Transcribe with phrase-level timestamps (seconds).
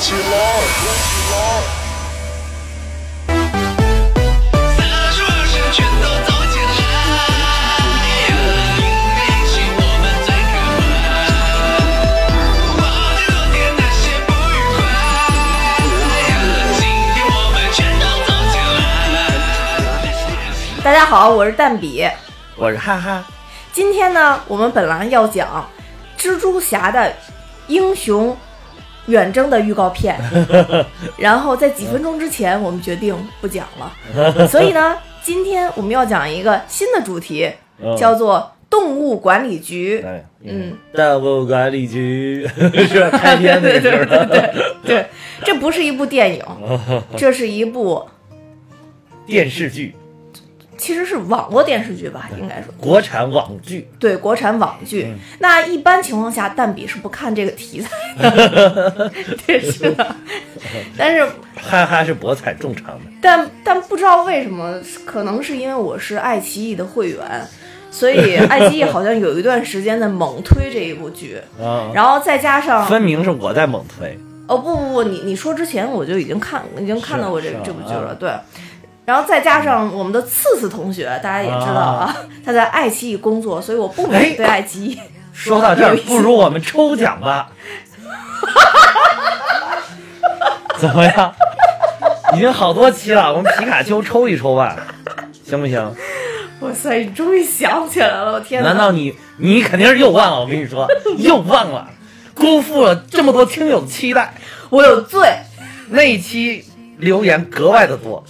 [0.00, 0.32] 起来，动
[0.96, 1.34] 起来！
[4.78, 4.80] 三
[5.12, 5.20] 十
[5.72, 6.72] 全都走起来，
[8.16, 8.48] 音乐
[9.28, 10.82] 引起我们最可怕。
[12.80, 12.82] 忘
[13.14, 14.78] 记昨天那些不愉快，
[16.80, 16.82] 今
[17.12, 18.80] 天我们全都走起来。
[20.82, 22.08] 大家好，我是蛋比。
[22.56, 23.22] 我是哈哈，
[23.74, 25.68] 今天呢，我们本来要讲
[26.18, 27.14] 蜘蛛侠的
[27.66, 28.34] 英雄
[29.06, 30.16] 远征的预告片，
[31.18, 34.46] 然后在几分钟之前，我们决定不讲了。
[34.46, 37.50] 所以呢，今天我们要讲一个新的主题，
[37.82, 37.96] 嗯。
[37.96, 40.00] 叫做动物管理局。
[40.06, 42.46] 哎，嗯，动物管理局。
[42.88, 45.06] 是吧开篇那个 对时候，对对对，
[45.44, 46.44] 这不是一部电影，
[47.16, 48.06] 这是一部
[49.26, 49.94] 电视剧，
[50.80, 52.72] 其实是网络电视剧吧，应该说。
[52.78, 59.12] 国产网剧，对国产网剧，嗯那一般情况下，蛋比是不看这个题材的，
[59.46, 60.16] 电视的。
[60.96, 61.24] 但是，
[61.54, 67.46] 哈哈是博采众长的，但但不知道为什么，可能是因为我是爱奇艺的会员，
[67.90, 78.30] 所以爱奇艺好像有一段时间在猛推这一部剧，啊，然后再加上分明是我在猛推，哦不不不，你你说之前我就已经看已经看到过这啊这部剧了，对。
[79.10, 82.16] 然后再加上我们的次次同学，大家也知道啊，
[82.46, 85.00] 他在爱奇艺工作，所以我不免哎对爱奇艺。
[85.34, 87.50] 说到这儿，不如我们抽奖吧？
[90.78, 91.34] 怎么样？
[92.34, 94.76] 已经好多期了，我们皮卡丘抽一抽吧，
[95.44, 95.92] 行不行？
[96.60, 98.34] 哇塞，你终于想起来了！
[98.34, 98.68] 我天哪！
[98.68, 100.40] 难道你你肯定是又忘了？
[100.40, 100.86] 我跟你说，
[101.18, 101.88] 又忘了，
[102.36, 104.32] 辜负了这么多听友的期待。
[104.68, 105.28] 我有罪？
[105.88, 106.64] 那一期
[107.00, 108.22] 留言格外的多，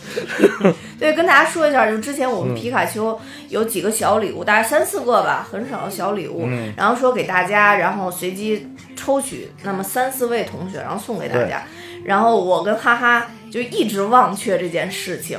[0.98, 3.18] 对，跟大家说一下，就之前我们皮卡丘
[3.48, 11.62] 有几个小礼物，大概三四个吧，很少的小礼物，嗯然后说给大家，然后随机抽取那么三四位同学，然后送给大家。
[12.04, 15.38] 然后我跟哈哈就一直忘却这件事情。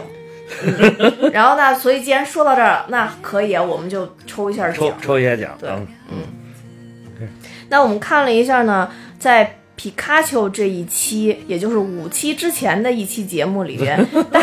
[0.64, 4.98] 嗯、 然后呢，所以既然说到这儿，那可以啊，我们就抽一下抽奖。
[5.02, 5.58] 抽一下奖。
[5.60, 5.70] 对
[6.10, 7.28] 嗯
[7.70, 13.98] 那我们看了一下呢，在皮卡丘这一期，也就是五期之前的一期节目里边，
[14.30, 14.40] 大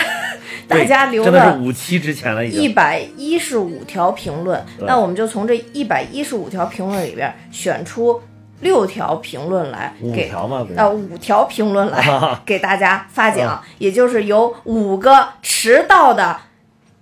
[0.66, 4.60] 大家留真的五期之前了，一百一十五条评论。
[4.80, 8.20] 那我们就从这一百一十五条评论里边选出
[8.62, 10.28] 六条评论来五给。
[10.28, 16.36] 条嘛，呃，五条评论来啊给大家发奖，也就是由五个迟到的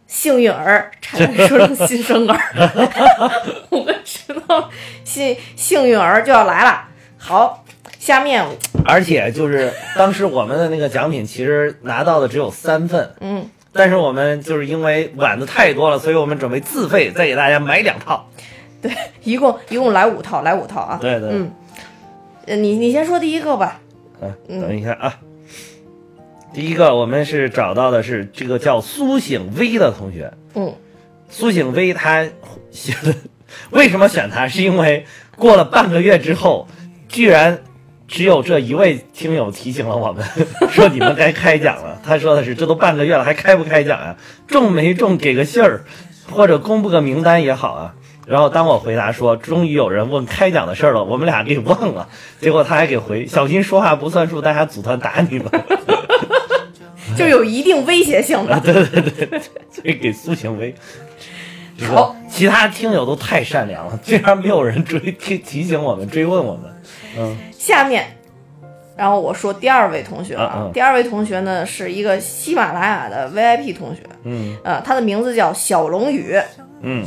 [0.06, 2.38] 幸运儿，差点说成新生儿，
[3.72, 4.68] 五个迟到
[5.04, 6.88] 幸幸运儿就要来了。
[7.18, 7.64] 好，
[8.06, 8.46] 下面
[8.84, 18.28] 而且就是当时我们的那个奖品，其实拿到的只有三份，嗯，但是我们就是因为碗子太多了，所以我们准备自费再给大家买两套。
[18.80, 18.92] 对，
[19.24, 20.98] 一共一共来五套，来五套啊。
[21.02, 21.50] 对对嗯，
[22.46, 23.80] 呃你你先说第一个吧。
[24.20, 25.18] 嗯，等一下啊。
[26.54, 30.32] 第一个，我们是找到的是这个叫苏醒威的同学。
[30.54, 30.72] 嗯，
[31.28, 32.24] 苏醒威他
[32.70, 33.12] 写的，
[33.70, 34.46] 为什么选他？
[34.46, 35.04] 是因为
[35.36, 36.68] 过了半个月之后，
[37.08, 37.58] 居然
[38.08, 40.24] 只有这一位听友提醒了我们，
[40.70, 42.00] 说你们该开奖了。
[42.04, 44.16] 他说的是，这都半个月了，还开不开奖呀？
[44.46, 45.84] 中没中给个信儿，
[46.30, 47.94] 或者公布个名单也好啊。
[48.26, 52.08] 然后当我回答说，终于有人问开奖的事儿了，我们俩给忘了。
[52.40, 55.46] 结果他还给回，小心说话不算数，大家组团打你们。
[57.16, 58.60] 就有一定威胁性的。
[59.70, 60.74] 所以给苏醒威。
[61.78, 66.64] 这个好其他听友都太善良了， 竟然没有人追提提醒我们、追问我们。
[67.18, 68.06] 嗯，下面，
[68.96, 74.56] 然后我说第二位同学啊，嗯嗯第二位同学呢是一个喜马拉雅的 VIP 同学，嗯。
[74.64, 76.38] 呃，他的名字叫小龙宇，
[76.80, 77.04] 嗯，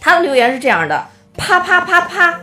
[0.00, 2.40] 他的留言是这样的：啪啪啪啪，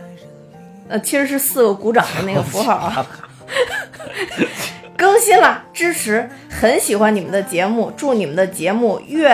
[0.88, 3.06] 呃，其实是四个鼓掌的那个符号啊。
[4.96, 9.28] 更新了，支持，很喜欢你们的节目，祝你们的节目越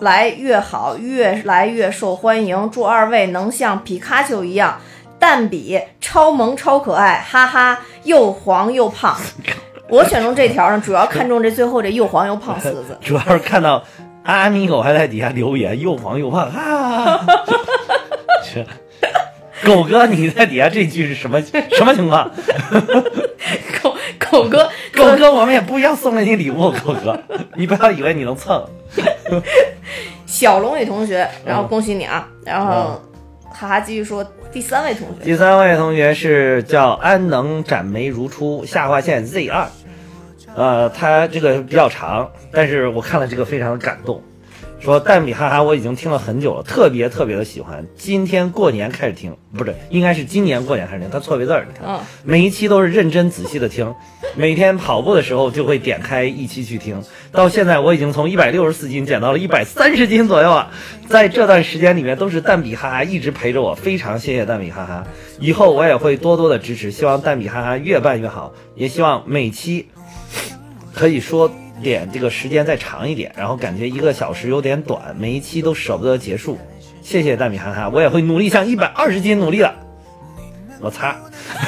[0.00, 2.70] 来越好，越来越受欢迎。
[2.70, 4.80] 祝二位能像皮卡丘一样，
[5.18, 9.16] 蛋比超萌超可爱，哈哈，又黄又胖。
[9.88, 12.96] 我选中这条呢，主要看中这最后这又黄又胖四个字。
[13.02, 13.82] 主要是看到
[14.24, 17.18] 阿米狗还在底下留言，又黄又胖哈啊！
[17.18, 17.36] 哈
[19.64, 22.30] 狗哥，你在底下这句是什么什么情况？
[23.82, 27.18] 狗狗哥，狗哥，我们也不要送给你礼物，狗哥，
[27.56, 28.64] 你不要以为你能蹭。
[30.26, 32.28] 小龙女同学，然后恭喜你啊！
[32.44, 33.00] 然后
[33.50, 39.66] 哈哈继续说第三位同学，第三位同学是叫安能斩眉如初下划线 Z 二，
[40.54, 44.22] 呃，他这个比较长，但是我看了这个非常的感动，
[44.80, 47.84] 说蛋比哈哈我已经听了很久了，特别特别的喜欢。
[47.96, 51.10] 今天过年开始听，不是，应该是今年过年开始听。
[51.10, 53.92] 他错别字儿，你看，嗯每一期都是认真仔细的听，
[54.36, 57.02] 每天跑步的时候就会点开一期去听。
[57.32, 60.70] 到现在我已经从一百六十四斤减到了一百三十斤左右了，
[61.08, 65.06] 在这段时间里面都是蛋比哈哈一直陪着我，非常谢谢蛋比哈哈。
[65.40, 69.88] 以后我也会多多的支持，希望蛋比哈哈越办越好，也希望每期
[70.94, 71.50] 可以说
[71.82, 76.58] 点这个时间再长一点，然后感觉一个小时有点短，每一期都舍不得结束。
[77.02, 79.74] 谢谢大米哈哈，我也会努力向一百二十斤努力的。
[80.80, 81.16] 我擦，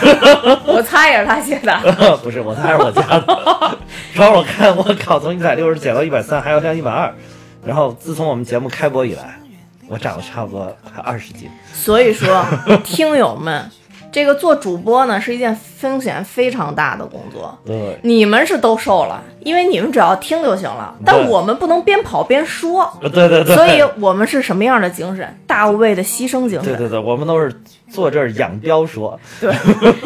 [0.67, 1.77] 我擦也是他写的。
[2.23, 3.79] 不是我擦是我加的。
[4.15, 7.13] 主要我看我靠，从一百六十减到一百三，还要降一百二。
[7.65, 9.41] 然后自从我们节目开播以来，
[9.89, 11.51] 我长了差不多快二十斤。
[11.73, 12.45] 所以说，
[12.85, 13.69] 听友们，
[14.13, 17.57] 这个做主播呢是一件风险非常大的工作。
[17.65, 22.93] 对，你们是都瘦了，因为你们只要听就行了，但我们不能边跑边说。
[23.01, 23.55] 对对对。
[23.55, 25.39] 所以我们是什么样的精神？
[25.47, 26.65] 大无畏的牺牲精神。
[26.65, 27.53] 对对对，我们都是
[27.91, 29.19] 坐这儿养膘说。
[29.41, 29.55] 对，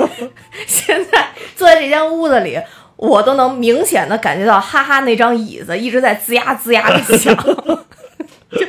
[0.66, 2.58] 现在坐在这间屋子里，
[2.96, 7.34] 我都能明显的感觉到哈哈那张椅子一直在吱呀吱呀的响。
[8.52, 8.64] 就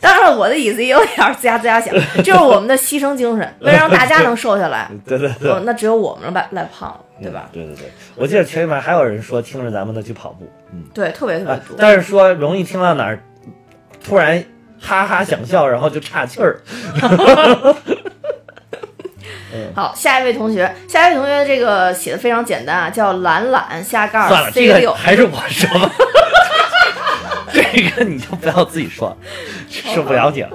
[0.00, 3.54] 当然了，我的椅子也有点吱呀吱呀响，这就是我们的牺牲精神。
[3.60, 5.50] 为了让大家能瘦下来， 对对对。
[5.50, 7.48] 哦，那只有我们来来胖了，对吧？
[7.52, 11.76] 对对对，我记得群里面还有人说听着咱们的去跑步，嗯，对，特别特别啊多。
[11.78, 13.22] 但是说容易听到哪儿
[14.02, 14.42] 突然
[14.80, 16.60] 哈哈想笑，然后就岔气儿。
[19.74, 24.90] 好，下一位同学，下一位同学这个写的非常简单啊，叫懒懒下盖儿算了，这 C 六。
[24.92, 25.90] 个还是我说吧。
[27.52, 29.16] 这个你就不要自己说，
[29.68, 30.50] 是不了解了。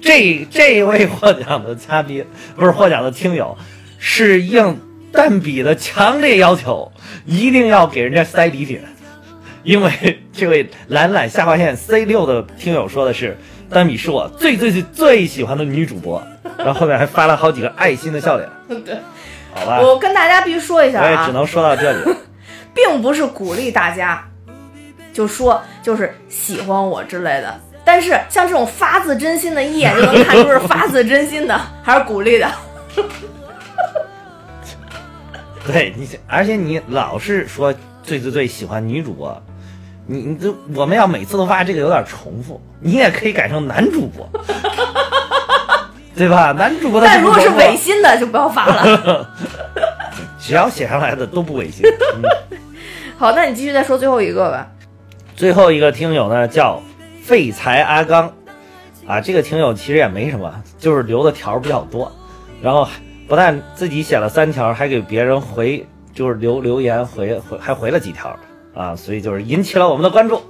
[0.00, 2.24] 这这一位获奖的嘉宾
[2.56, 3.56] 不是获奖的听友，
[3.98, 4.80] 是应
[5.12, 6.90] 蛋比的强烈要求，
[7.24, 8.80] 一定要给人家塞礼品，
[9.62, 13.38] 因为这位懒懒下划线 C 六的听友说的是
[13.70, 16.20] 蛋比是我最最最最喜欢的女主播，
[16.58, 18.48] 然后后面还发了好几个爱心的笑脸。
[18.84, 18.96] 对，
[19.54, 22.12] 好吧，我跟大家必须说一下啊我也只，能说到这里。
[22.74, 24.26] 并不是鼓励大家
[25.12, 27.60] 就说就是喜欢我之类的。
[27.84, 32.48] 但是像这种发自真心的，一眼 就能看出是发自真心的， 还是鼓励的。
[35.66, 37.72] 对你，而且你老是说
[38.02, 39.42] 最最最喜欢女主播，
[40.06, 44.28] 你你这我们要每次都发这个有点重复，你也可以改成男主播，
[46.16, 46.50] 对吧？
[46.52, 49.28] 男主播的但如果是违心的，就不要发了。
[50.40, 51.84] 只要写上来的都不违心。
[52.16, 52.22] 嗯、
[53.16, 54.68] 好，那你继续再说最后一个吧。
[55.36, 56.80] 最后一个听友呢叫
[57.22, 58.32] 废材阿刚，
[59.06, 62.10] 啊，这个听友其实也没什么，就是留的条儿比较多，
[62.62, 62.86] 然后
[63.28, 68.36] 不但自己写了三条，还给别人回，就是留留言回回还回了几条
[68.74, 70.42] 啊，所以就是引起了我们的关注。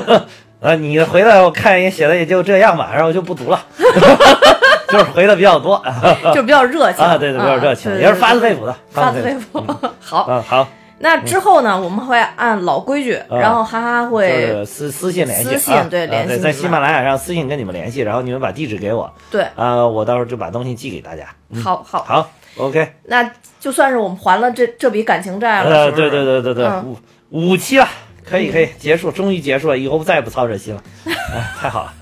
[0.60, 3.58] 啊，你回的我看也写的也就这样吧，然后就不读了，
[4.88, 5.82] 就是回的比较多。
[6.34, 7.02] 就比较热情。
[7.02, 9.64] 啊，对对，比较热情，也是发自肺腑的，发自肺腑。
[9.98, 10.68] 好，嗯，好，
[11.02, 15.86] 那之后呢，我们会按老规矩，然后哈哈会私私信联系，私信啊。
[15.90, 21.24] 对联系在喜马拉雅上私信跟你们联系，然后你们把地址给我，对，啊，我到时候就把东西寄给大家。
[21.64, 25.90] 好好，好，OK，那就算是我们还了这这笔感情债了。
[25.92, 26.96] 对对对对对，嗯。
[27.30, 27.88] 五五期了，
[28.28, 31.14] 可以可以，结束，终于结束了，以后再也不操这心了，哎，
[31.58, 31.94] 太好了，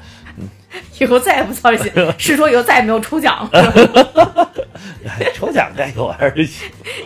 [0.98, 3.72] 以后再也不操这心， 是说以后再也没有抽奖了。
[5.06, 6.48] 哎 抽奖该有还是？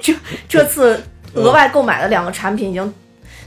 [0.00, 0.14] 这
[0.48, 1.02] 这次
[1.34, 2.94] 额外购买的两个产品已经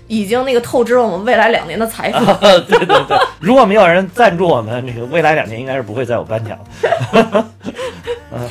[0.08, 2.26] 已经那个透支了我们未来两年的财富。
[2.68, 6.58] 对对对，如果没有人赞助我们，这个未来两年应该是不会再有颁奖
[7.12, 7.46] 的。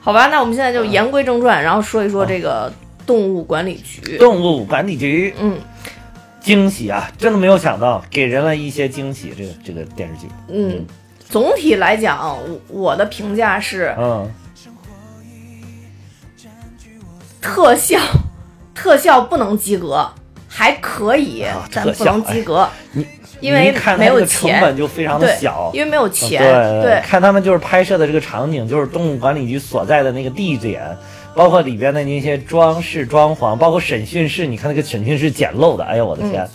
[0.00, 2.72] 好吧，那我们现在就言归正传，然后说一说这个
[3.04, 4.18] 动物管理局。
[4.18, 5.58] 动物管理局嗯
[6.40, 9.34] 惊喜啊，真的没有想到，给人了一些惊喜。
[9.36, 10.86] 这个这个电视剧，嗯，
[11.28, 14.32] 总体来讲，我我的评价是嗯，
[17.40, 17.98] 特效，
[18.76, 20.08] 特效不能及格，
[20.46, 23.04] 还可以，啊但不能及格，你
[23.40, 27.00] 因为没有这个成钱本就非常的对小，因为没有钱，对对。
[27.02, 30.82] 看他们就是拍摄的这个场景，就是动物管理局所在的那个地点，
[31.34, 36.48] 包括里边的那些装饰装潢，包括审讯室，你看那个审讯室简陋的，哎呦我的天，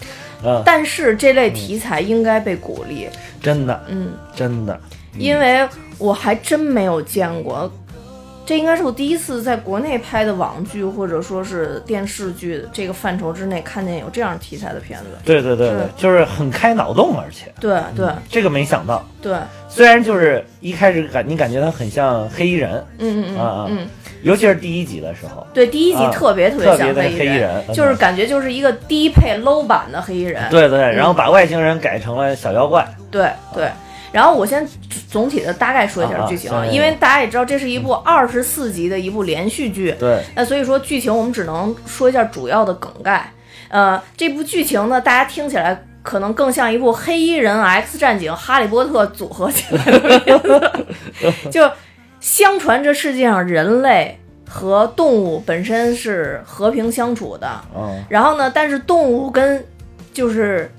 [0.43, 3.07] 嗯，但是这类题材应该被鼓励，
[3.41, 4.79] 真的嗯，真的，
[5.17, 5.67] 因为
[5.99, 7.71] 我还真没有见过，
[8.51, 15.05] 这应该是我第一次在国内拍的网剧或者说是电视剧这个范畴之内看见有这样题材的片子。
[15.23, 19.37] 对对对对，就是很开脑洞，而且对对这个没想到，对，
[19.69, 23.87] 虽然就是一开始感你感觉它很像黑衣人，嗯嗯嗯啊嗯嗯，
[24.21, 30.43] 尤其是第一集的时候，对，第一集啊特别特别像黑衣人嗯就是感觉就是一个低配 low 版的黑衣人。
[30.49, 33.69] 对对，然后把外星人改成了小妖怪，对对。
[34.11, 34.67] 然后我先
[35.09, 43.31] 总体的大概说一下剧情，因为大家也知道这是一部二十四集的一部连续剧，对，那所以说剧情我们只能说一下主要的梗概。
[43.69, 50.71] 呃，这部剧情呢，大家听起来可能更像一部黑衣人、X 战警、哈利波特组合起来的片子。
[51.49, 51.71] 就
[52.19, 59.65] 相传这世界上人类和动物本身是和平相处的，嗯，然后呢，但是动物跟
[60.11, 60.69] 就是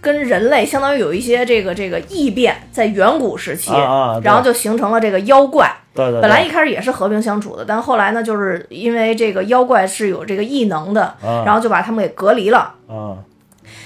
[0.00, 5.70] 跟人类相当于有一些这个这个异变，在远古时期，啊啊然后就形成了这个妖怪。
[5.94, 12.74] 对对，对本来一开始也是和平相处的，但后来呢，就是因为这个妖怪是有这个异能的，啊然后就把他们给隔离了。
[12.88, 13.18] 嗯。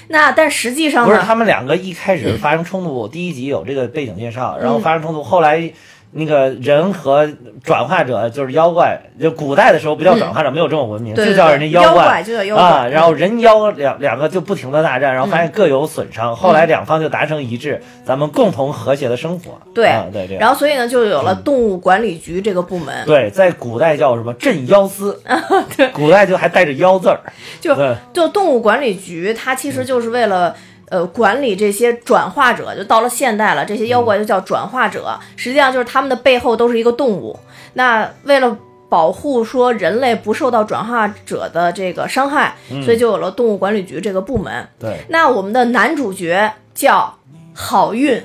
[0.07, 5.71] 那但实际上不是，呢，他们两个一开始发生冲突，第一集有这个背景介绍，嗯然后发生冲突，后来
[6.17, 7.29] 那个人和
[7.61, 12.23] 转化者就是妖怪，就古代的时候不叫转化者，没有这种文明，嗯对对就叫人家对妖怪。
[12.23, 12.63] 就叫妖怪。
[12.63, 19.59] 啊，然后人妖两两个就不停的大战，然后发现各有损伤，后来两方就达成一致，咱们共同和谐的生活。
[19.73, 20.37] 对啊、对对。
[20.37, 23.05] 然后所以呢，就有了动物管理局这个部门。
[23.05, 25.21] 对，在古代叫什么镇妖司，
[25.75, 27.19] 对古代就还带着妖字儿。
[27.59, 30.55] 就对就动物管理局，它其实就是为了。
[30.89, 35.17] 呃，管理这些转化者，就到了现代了，这些妖怪就叫转化者。
[35.35, 37.37] 实际上就是他们的背后都是一个动物。
[37.73, 38.55] 那为了
[38.87, 44.67] 保护说人类不受到转化者的这个伤害，所以就有了动物管理局这个部门。
[44.79, 47.13] 对，那我们的男主角叫
[47.53, 48.21] 好运，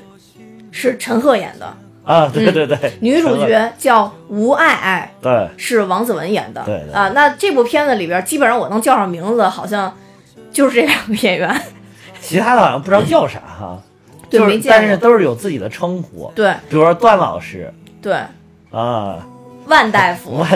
[0.71, 1.65] 是陈赫演的；
[2.05, 2.77] 啊，对对对。
[3.01, 6.61] 女主角叫吴爱爱，对是王子文演的。
[6.63, 9.97] 对对啊，那这部片子里边，基本上我能叫上名字，好像
[10.51, 11.61] 就是这两个演员。
[12.21, 13.77] 其他的好像不知道叫啥哈，
[14.29, 14.79] 对就是没见过。
[14.79, 16.51] 但是都是有自己的称呼，对。
[16.69, 17.73] 比如说段老师。
[18.01, 18.13] 对，
[18.71, 19.17] 啊，
[19.65, 20.55] 万大夫， 万大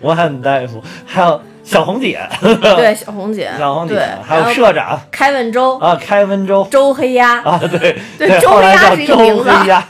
[0.06, 4.98] 万大夫，还有小红姐，对小红姐，小红姐对，，还有社长。
[5.10, 7.98] 开文周，啊，开文州周黑鸭，啊，对。
[8.16, 9.50] 对周后来黑鸭叫是一个名字。
[9.50, 9.84] 黑鸭。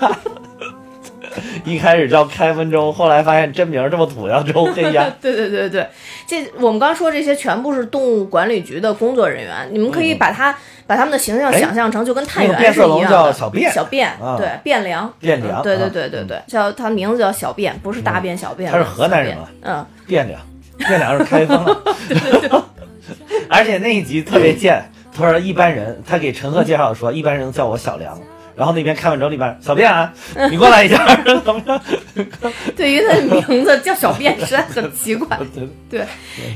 [1.69, 5.09] 一开始叫开封周，后来发现真名这么土，叫周黑鸭。
[5.21, 5.87] 对对对对，
[6.27, 10.57] 这我们刚说这些全部是动物管理局的工作人员，你们可以把他、
[10.87, 13.33] 把他们的形象哎想象成就跟探那个员变色龙是一样的。
[13.33, 18.73] 叫小便小便，啊对，变良，变良嗯对对啊对对对，叫他名字叫小便，不是大便小便。
[18.73, 20.41] 他是河南人嗯，变凉，
[20.79, 21.83] 变凉是开封了。
[23.49, 24.83] 而且那一集特别贱，
[25.15, 28.19] 他说一般人，他给陈赫介绍说，一般人叫我小梁。
[28.59, 30.13] 然后那边开完之后，那边小便啊，
[30.51, 31.07] 你过来一下，
[31.45, 31.81] 怎么着？
[32.77, 35.39] 对于他的名字叫小便实在很奇怪。
[35.55, 36.07] 对对，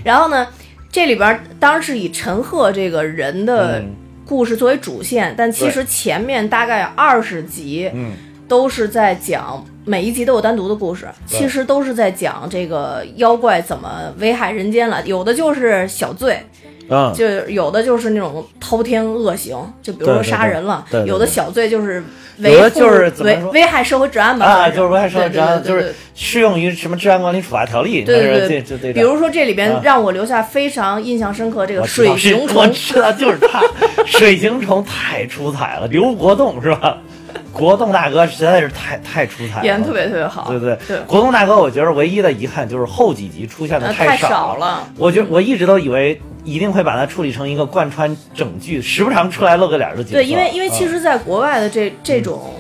[0.05, 0.47] 然后呢，
[0.91, 3.95] 这里边儿当然是以陈赫这个人的嗯
[4.27, 8.13] 故事作为主线，但其实前面大概二十集嗯，
[8.49, 9.65] 都是在讲。
[9.85, 15.05] 每一集都有单独的故事，其实都是在讲这个妖怪怎么危害人间了。
[15.05, 16.41] 有的就是小罪，
[16.89, 20.85] 嗯，就有的就是那种滔天恶行，就比如说对对对杀人了。
[20.91, 21.09] 对对对。
[21.09, 22.03] 有的小罪就是
[22.39, 25.93] 有维护就是危危害社会治安吧，啊，就是危害社会治安，就对对对对。
[25.93, 28.62] 是适用于什么治安管理处罚条例，对对对。
[28.62, 29.81] 这这这比如说这里边啊。
[29.83, 33.62] 让我留下非常印象深刻这个水熊是我虫，知道就是他，
[34.07, 36.99] 水形虫太出彩了，刘国栋是吧？
[37.53, 40.99] 国栋大哥实在是太太出彩了，演得特别特别好，对对对。
[41.07, 44.89] 国栋大哥，我觉得唯一的遗憾就是后几集出现的呃太少少了。
[44.97, 50.15] 我觉得我一直都以为一定会把它处理成一个贯穿整剧，时不常出来露个脸的角色。
[50.15, 52.55] 对，因为因为啊其实，在国外的这这种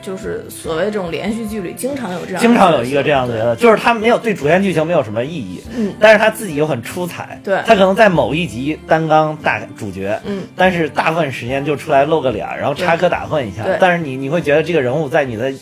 [0.00, 5.92] 就是所谓这种连续剧里，经常有这样经常有一个这样的人，就是他没有对主线剧情没有什么意义，嗯。
[5.98, 7.60] 但是他自己又很出彩，对。
[7.66, 13.64] 他可能在某一集担纲大主角，嗯，但是大部分时间就出来露个脸，然后插科打诨一下。
[13.64, 15.52] 对，但是你你会觉得这个人物在你的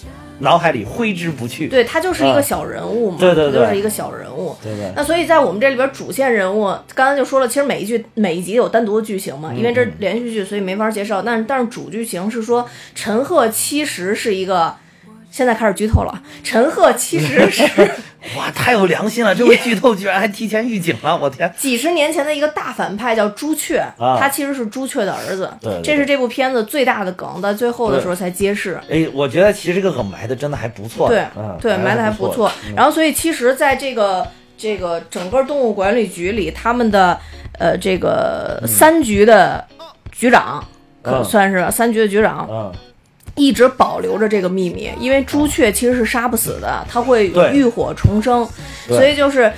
[0.40, 2.34] 脑海里挥之不去，对他就是一啊。
[2.34, 4.56] 个小人物嘛，对对对他就是一个小人物。
[4.62, 4.92] 对对。
[4.96, 11.22] 那所以在我们这里边主线人物，刚才就说了，其实每一句每一集有单独的剧情嘛，因为这是连续剧，所以没法介绍。
[11.22, 14.74] 但是但是主剧情是说，陈赫其实是一个，
[15.34, 17.64] 现在开始剧透了，陈赫其实 是
[18.36, 21.52] 哇，太有良心了，这位剧透居然还提前预警了， 我天！
[21.58, 24.16] 几十年前的一个大反派，叫朱雀，啊。
[24.16, 28.80] 他其实是朱雀的儿子，对对这是这部片子最大的梗，在最后的时候才揭示。
[28.88, 32.48] 哎，我觉得其实这个梗埋的真的还不错，对、嗯，对，埋的还不不错。
[32.76, 34.24] 然后，所以其实在这个
[34.56, 37.18] 这个整个动物管理局里，他们的
[37.58, 39.66] 呃这个三局的
[40.12, 40.64] 局长，
[41.02, 41.24] 可嗯。
[41.24, 42.72] 算是三局的局长，嗯，
[43.34, 48.46] 一直保留着这个秘密，因为朱雀其实是杀不死的，它会浴火重生，
[48.88, 49.52] 所以就是。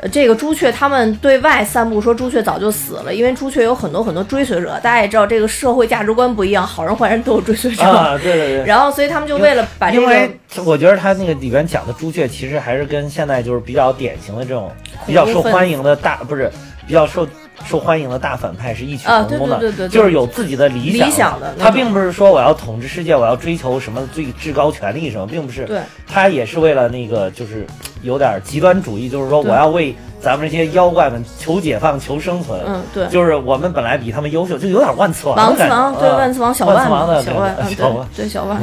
[0.00, 4.78] 呃，这个朱雀他们对外散布说朱雀早就死了，因为朱雀有很多很多追随者。
[4.82, 7.84] 大家也知道，这个社会价值观不一样，好人坏人都有追随者。
[7.84, 8.64] 啊，对对对。
[8.66, 14.68] 然后，所以他们就为了把这个因为我觉得他那个里边讲的朱雀，其实还是跟现在就是比较典型的这种
[15.06, 16.50] 比较受欢迎的大，不是
[16.88, 17.24] 比较受
[17.64, 25.64] 受欢迎的大反派是异曲同工的，对对对对就是有自己的理想理想的他并不是说我要统治世界，我要追求什么最至高权力什么，并不是。
[25.64, 27.66] 对，他也是为了那个就是
[28.02, 32.60] 有点极端主义，就是说我要为咱们这些妖怪们求解放、求生存。
[32.66, 35.74] 嗯，对，就是我们本来比他们优秀，就有点万磁王王的感觉。
[35.74, 38.60] 次王对啊万磁王小万万磁王的小万，小万对对小万。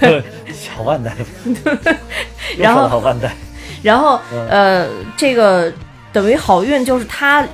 [0.00, 1.50] 对，小万 代 夫，
[2.56, 3.34] 然后又说到万代，
[3.82, 5.72] 然后嗯呃，这个
[6.12, 7.44] 等于好运就是他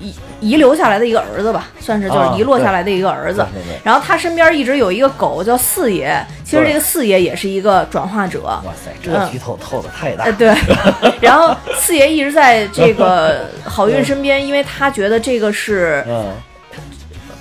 [0.00, 3.44] 遗遗遗留下来的一个儿子吧，算是就是啊遗落下来的一个儿子。
[3.82, 8.42] 然后他身边一直有一个狗叫四爷，其实这个四爷也是一个转化者。
[8.42, 10.30] 哇塞，这个剧透透的太大。
[10.32, 10.54] 对，
[11.20, 16.26] 然后四爷一直在这个好运身边，因为他觉得这个是嗯，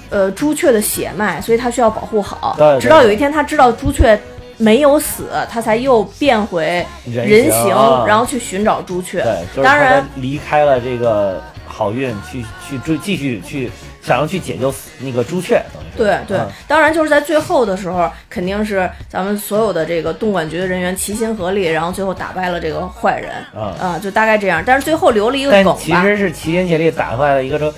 [0.09, 2.67] 呃朱雀的血脉，所以他需要保护好对。
[2.73, 4.19] 对直到有一天他知道朱雀
[4.57, 9.21] 没有死，他才又变回人人形啊然后去寻找朱雀。
[9.21, 13.69] 对，就是当然离开了这个好运，去去追继续去
[14.01, 15.61] 想要去解救那个朱雀，
[15.95, 24.63] 对对嗯，当然就是在最后的时候，肯定是咱们所有的这个动管局的人员齐心合力，然后最后打败了这个坏人，啊啊，就大概这样。
[24.65, 27.73] 但是最后留了一个但梗吧，其实是齐心协力打败了一个这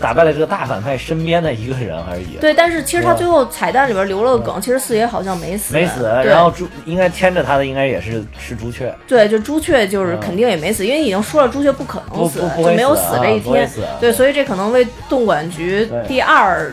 [0.00, 2.36] 打败了这个大反派身边的一个人而已。
[2.40, 13.70] 对，但是其实他最后彩蛋里边留了个梗，其实四爷好像没死，没死，然后朱应该牵着他的应该也是是朱雀，对，就朱雀就是嗯肯定也没死，因为已经说了朱雀不可能死，就没有死啊这一天。
[14.00, 16.72] 对，所以这可能为动管局第二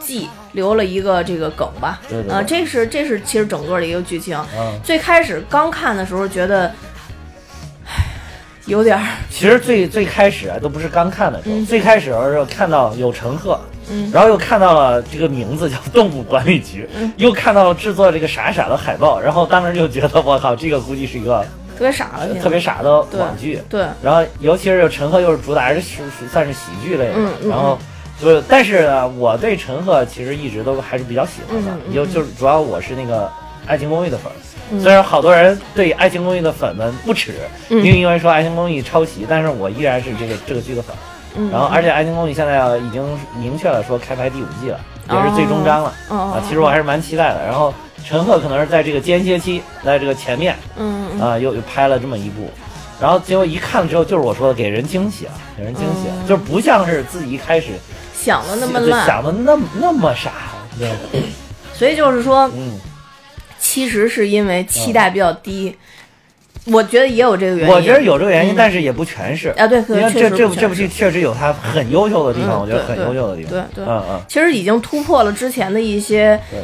[0.00, 2.00] 季留了一个这个梗吧。
[2.30, 4.36] 啊，这是这是其实整个的一个剧情。
[4.56, 6.72] 嗯，最开始刚看的时候觉得，唉，
[8.68, 11.66] 有点儿，其实最最开始啊，都不是刚看的时候，嗯。
[11.66, 13.58] 最开始的时候看到有陈赫，
[13.90, 14.10] 嗯。
[14.12, 17.10] 然后又看到了这个名字叫动物管理局，嗯。
[17.16, 21.42] 又看到了制作这个傻傻的海报，然后当时就觉得我靠，这个估计是一个
[21.78, 23.58] 特别傻的，特别傻的网剧。
[23.70, 27.78] 对，然后尤其是陈赫又是主打是是是算是喜剧类的，然后
[28.20, 33.24] 就但是呢，我对陈赫其实一直都还是比较喜欢的就就是主要我是那个
[33.68, 34.32] 《爱情公寓》的粉。
[34.70, 34.80] 嗯。
[34.80, 37.34] 虽然好多人对《爱情公寓》的粉们不耻，
[37.68, 37.78] 嗯。
[37.78, 40.96] 因为因为说《爱情公寓》抄袭，但是我依然是这个这个剧的粉。
[41.36, 43.04] 嗯，然后，而且《爱情公寓》现在已经
[43.38, 45.92] 明确了说开拍第五季了，也是最终章了。
[46.08, 46.42] 哦啊。
[46.48, 47.44] 其实我还是蛮期待的。
[47.44, 47.72] 然后
[48.04, 50.56] 陈赫可能是在这个间歇期，在这个前面
[51.20, 52.50] 啊，又又拍了这么一部，
[52.98, 57.72] 然后结果一看了之后，就是我说的给人惊喜啊，给人惊喜啊，嗯就是不像是自己一开始
[58.14, 60.32] 想的那么就烂，想的那么那么傻，
[60.78, 60.90] 对，
[61.74, 62.78] 所以就是说，嗯，
[63.78, 65.72] 其实是因为期待比较低，
[66.64, 67.72] 我觉得也有这个原因。
[67.72, 69.50] 我觉得有这个原因，嗯但是也不全是。
[69.50, 69.80] 啊，对，
[70.12, 73.52] 这这部这部剧确实有它很优秀的地方，嗯我觉得很优秀的地方。
[73.52, 76.58] 对对嗯嗯，其实已经突破了之前的一些对。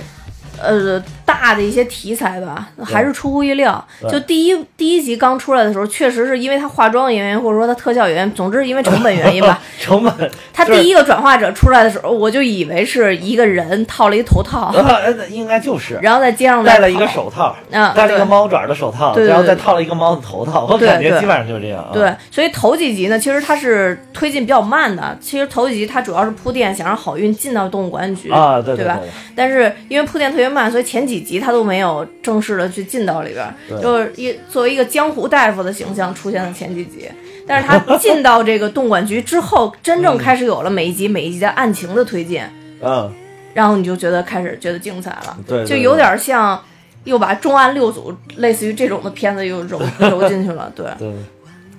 [0.61, 3.85] 呃，大的一些题材吧，还是出乎意料。
[4.11, 9.61] 就第一第一集刚出来的时候，确实是因为它化妆的原因，或者说它特效原因，总之因为成本原因吧。
[9.81, 15.99] 成本，它第一个转化者出来的时候，我就以为是一个人套了一头套，呃，应该就是。
[16.03, 21.91] 然后在街上戴了一个手套，嗯戴了一个猫爪的手套，然后再套了一个猫的头套，我感觉基本上就是这样啊。
[21.93, 25.17] 对，所以头几集呢，其实它是推进比较慢的。
[25.21, 28.99] 其实头几集它主要是铺垫，想让好运进到动物管理局啊，对对吧？
[29.01, 37.09] 对，但是因为铺垫特别慢，所以前几集他都没有正式的去进到里边儿，就是一作为一个江湖大夫的形象出现了前几集。
[37.47, 42.43] 但是他进到这个动管局之后，真正开始有了每一集每一集的案情的推进，
[42.81, 43.13] 嗯，
[43.53, 46.59] 然后你就觉得开始觉得精彩了，对对就有点像
[47.05, 50.87] 又把重案六组类似于这种的片子又揉 揉进去了，对。
[50.99, 51.13] 对，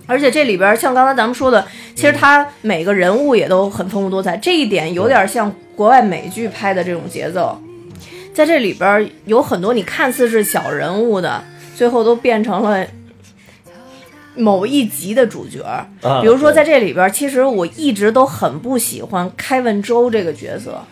[0.06, 7.60] 而且这里边儿像刚才咱们说的，其实他每个人物也都很丰富多彩，这一点有点像国外美剧拍的这种节奏。
[8.36, 11.42] 在这里边有很多你看似是小人物的，
[11.74, 12.86] 最后都变成了
[14.36, 15.64] 某一集的主角。
[15.64, 20.84] 啊比如说在这里边儿，其实我一直都很不喜欢开文周这个角色，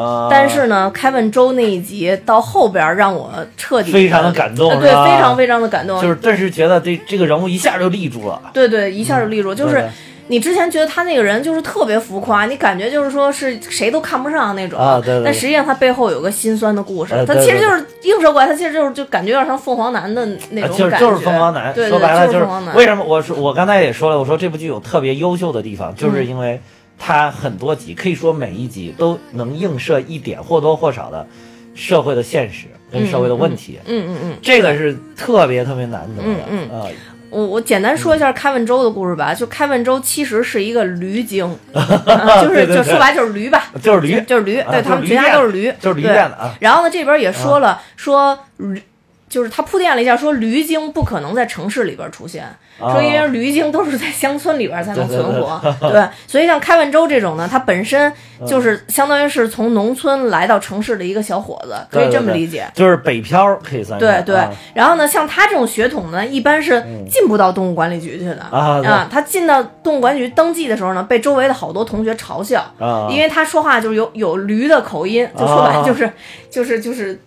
[0.00, 9.52] 啊，但是呢，开文周那一集到后边让我彻底非常的感动呃对，非常非常的感动，就是顿时觉得这这个人物一下就立住了，对对，一下就立住。
[9.52, 9.90] 就是对
[10.28, 14.78] 你之前觉得他那个人就是特别浮夸，你感觉就是说是谁都看不上那种。
[14.78, 20.78] 啊对对对但实际上他背后有个心酸的故事，他其实就是映射过来，他其实就是就感觉有点像凤凰男的那啊种感觉。
[20.78, 22.74] 就是就是凤凰男，说白了就是凤凰男。
[22.74, 26.60] 为什么我说我刚才也说了，我说这部剧有特别优秀的地方，就是嗯因为
[26.98, 31.26] 它很多集，可以说每一集都能映射一点或多或少的
[31.74, 33.78] 社会的现实跟社会的问题。
[33.86, 34.36] 嗯嗯嗯。
[34.42, 36.86] 这个是特别特别难得的，嗯嗯啊
[37.30, 39.34] 我我简单说一下开文周的故事吧。
[39.34, 46.54] 就开文周其实是一个驴精， 啊就是就说白就是驴吧，就是驴，就是驴，啊对他们全家都是驴，就是驴对变的啊。
[46.60, 48.80] 然后呢，这边也说了，说驴，
[49.28, 52.44] 就是他铺垫了一下，说驴精不可能在城市里边出现，
[52.78, 55.60] 啊说因为驴精都是在乡村里边才能对对存活，
[55.90, 58.10] 对，所以像开万州这种呢，他本身
[58.40, 58.46] 嗯。
[58.46, 62.66] 就是相当于是从农村来到城市的一个小伙子，可以这么理解。
[62.74, 76.10] 就是北漂可以算对对啊，然后呢，像他这种血统呢，一般是进不到动物管理局去的啊对他进到动物管理局登记的时候呢，被周围的好多同学嘲笑，啊，因为他说话就是有有驴的口音，就说白就是、
[76.50, 77.18] 就是就是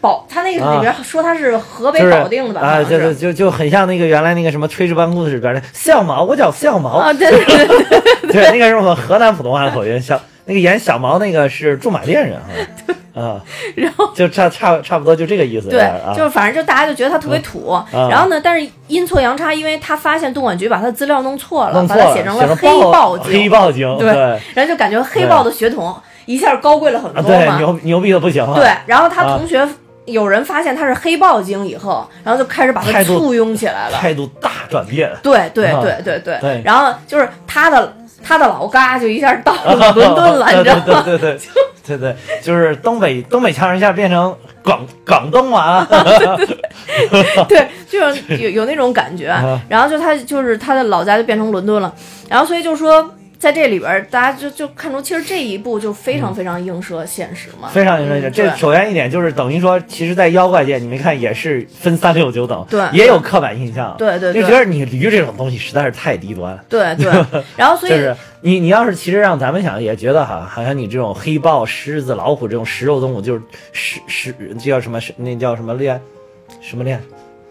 [0.00, 2.66] 保，他那个里边说他是河北保定的吧？
[2.66, 3.14] 啊，好像对对，是。
[3.16, 12.36] 就就很像那个原来那个什么《炊事班故事》里边的相毛，我叫相毛，啊，对对对对对， 那个是我们河南普通话的口音，小那个演小毛那个是驻马店人
[13.14, 13.40] 啊， 啊，
[13.76, 17.78] 然后就差差差不多就这个意思，对啊，，就是反正就大家就觉得他特别土。
[17.92, 25.94] 嗯然后呢，但是阴错阳差，因为他发现东莞局把他的资料弄错了，错了，把他写成了黑豹警，黑豹警，对对然后就感觉黑豹的血统
[26.26, 27.58] 一下高贵了很啊，多嘛。
[27.58, 29.66] 对牛牛逼的不行了，对，然后他啊同学
[30.06, 33.98] 有人发现他是黑豹精以后，然后就开始把他簇拥起来了。
[33.98, 41.02] 态度大转变，对对啊对对对对然后就是他的他的老嘎就一下到了伦敦了，你知道吗？
[41.04, 41.38] 对对对
[41.86, 45.86] 对对对，就是东北东北腔一下变成广广东啊，
[47.48, 49.60] 对，就是有有那种感觉啊。
[49.68, 51.92] 然后就他就是他的老家就变成伦敦了，
[52.28, 53.08] 然后所以就说。
[53.40, 58.30] 在这里边儿，大家就就看出，其实这一步就非常非常映射现实嘛，嗯非常映射现实。
[58.30, 66.62] 这首先一点就是等于说，其实，在妖怪界，你没看也是分三六九等，对也有刻板印象，对对对就觉得你驴这种东西实在是太低端。
[66.68, 67.10] 对对。
[67.56, 75.00] 然后所以 就是你，你要是其实让咱们想，也觉得哈，好像你这种黑豹、狮子、老虎这种食肉动物，就是食食，这叫什么？
[75.16, 75.98] 那叫什么链？
[76.60, 77.00] 什么链？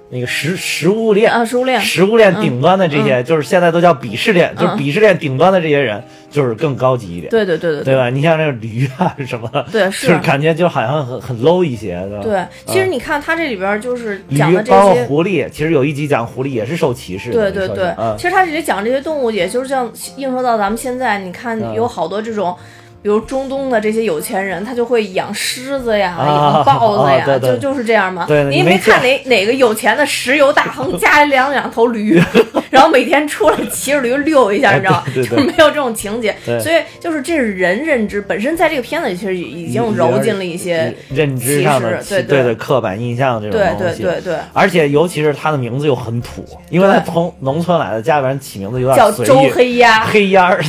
[0.10, 1.32] 那个食食物链。
[1.32, 8.10] 啊，食物链，食物链顶端的这些，就是现在都叫鄙视链，就是嗯鄙视链顶端的这些人，就是更高级一点，对对对对对吧？
[8.10, 12.24] 你像那个驴啊 什么，对就是感觉就好像很很 low 一些，对吧？
[12.24, 22.56] 对，其实你看他这里边就是讲的这包括些，狐狸，其实有一集讲狐狸也是受歧视的，对对对其实他这里讲这些动物，也就是像映射到咱们现在，你看嗯有好多这种。
[23.02, 28.26] 比如中东的这些有钱人，他就会养狮子呀，啊养豹子呀，就就是这样嘛。
[28.28, 32.22] 对你也你没没看哪哪个有钱的石油大亨家里养两头驴，
[32.70, 35.04] 然后每天出来骑着驴溜一下，你知道吗？
[35.16, 36.36] 对对对就没有这种情节。
[36.46, 44.04] 对所以就是这是人认知本身，在这个片子里其实已经揉进了一些认知上的对对对刻板印象这种对东西。
[44.04, 50.04] 对对对，而且尤其是他的名字又很土，因为他从农村来的，家里边起名字有点叫周黑鸭。
[50.06, 50.62] 黑鸭儿，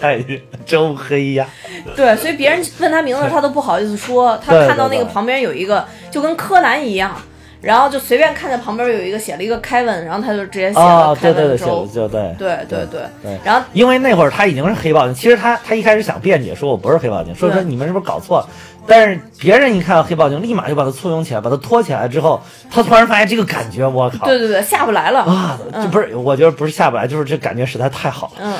[0.00, 0.18] 太
[0.64, 1.46] 周黑呀，
[1.94, 4.40] 对，所以别人问他名字，他都不好意思说。
[4.44, 7.14] 他看到那个旁边有一个，就跟柯南一样，
[7.60, 11.64] 然后就随便看见旁边有一个写了一个 Kevin，然后他就直接写了，哦对对 Kevin 对，写。
[11.94, 12.34] 就对。
[12.38, 18.48] 对对对对然后因为那会儿他已经是黑豹警，其实他他一开始想辩解说我不是黑豹警，说对说你们是不是搞错了？
[18.86, 24.26] 但是别人一看到黑豹警，立马就把他簇拥起来，把他拖起来之后，他突然发现这个感觉，我靠！
[24.26, 25.20] 对对对，下不来了。
[25.20, 28.42] 啊，这不是，我觉得不是下不来，就是这感觉实在太好了。
[28.42, 28.54] 嗯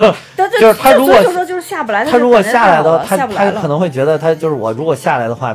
[0.00, 3.26] 嗯嗯， 就是他如果就说就是下不来，他如果下来的话，他。
[3.26, 5.54] 他可能会觉得他就是我如果下来的话，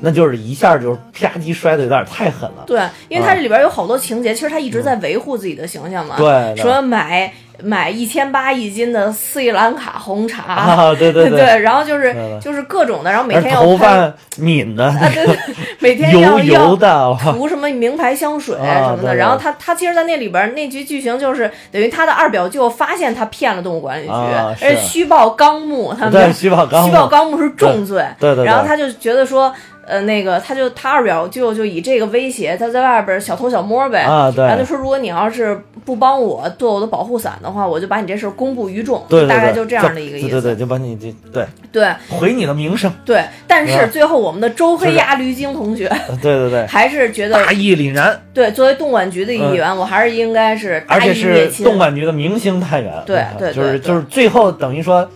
[0.00, 2.64] 那就是一下就是啪叽摔的有点太狠了。
[2.66, 6.16] 对，因为他这里边有好多情节，其实他一直在维护自己的形象嘛。
[6.16, 7.32] 对对说买
[7.62, 10.42] 买一千八一斤的斯里兰卡红茶。
[10.52, 15.38] 啊，对对 对，然后就是就是各种的，然后每天要喷头发抿的啊，对对，
[15.80, 19.16] 每天要要油的，涂什么名牌香水啊什么的。
[19.16, 28.04] 然后他他其实，在那里边那局剧情就是等于他的二表舅发现他骗了动物管理局，啊而且虚报纲目，他们虚报纲目虚报纲目是重罪。
[28.20, 29.50] 对对对然后他就觉得说。
[29.86, 40.28] 呃，那个，他就他二表舅就以这个威胁，他在外边小偷小摸呗，啊对然后就说，如果你要是不帮我做我的保护伞的话，我就把你这事儿公布于众，对对对，大概就这样的一个意思。
[40.28, 42.92] 对对对，就把你这对对毁你的名声。
[43.04, 45.88] 对但是嗯最后我们的周黑鸭驴精同学
[46.20, 51.48] 对对对， 还是觉得大义凛然，对，作为动管局的一员，我还是应该是大而且是。
[51.62, 52.92] 动管局的明星探员。
[53.06, 55.08] 对对对就是对就是最后等于说。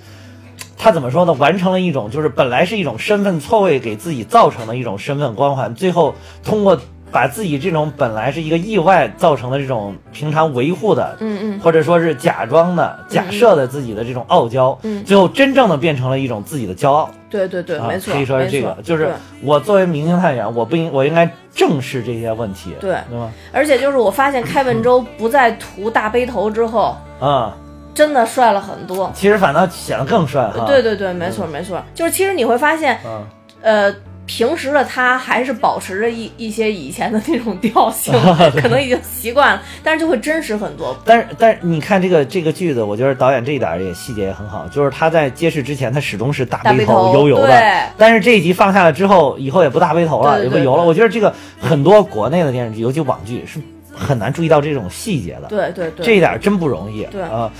[0.83, 1.35] 他怎么说呢？
[1.35, 6.81] 完成了一种就是本来是一种身份错位给自己造成的一种身份光环，最后通过
[7.13, 17.11] 把自己这种本来是一个意外造成的这种平常维护的，嗯嗯，或者说是假装的、假设的自己的这种傲娇，嗯最后真正的变成了一种自己的骄傲。
[17.29, 19.13] 对对对，啊没错，可以说是这个，就是
[19.43, 23.31] 我作为明星探员，我不应我应该正视这些问题，对对吗？
[23.53, 27.55] 而且就是我发现开文周不再涂大背头之后，啊、
[27.95, 29.11] 真的帅了很多。
[29.15, 30.65] 其实反倒显得更帅了。
[30.67, 33.25] 对对对，没错没错，就是其实你会发现，嗯，
[33.63, 33.95] 呃，
[34.27, 38.15] 平时的他还是保持着一一些以前的那种调性，
[38.63, 40.97] 可能已经习惯了，但是就会真实很多。
[41.05, 50.85] 但是但是你看这个这个剧子，我觉得导演这一点儿也细节也很好，就是他在揭示之前，他始终是大背头油油的对，但是这一集放下了之后，以后也不大背头了，对对也不油了。
[50.85, 53.59] 我觉得这个很多国内的电视剧，尤其网剧是
[53.93, 55.49] 很难注意到这种细节的。
[55.49, 57.03] 对对对，这一点儿真不容易。
[57.11, 57.51] 对啊、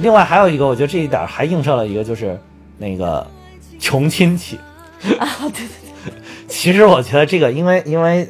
[0.00, 2.38] 另外还有一个，我觉得这一点还映射了一个，就是
[2.78, 3.26] 那个
[3.78, 4.56] 穷亲戚。
[5.18, 5.68] 啊，对对
[6.04, 6.12] 对，
[6.48, 8.28] 其实我觉得这个，因为因为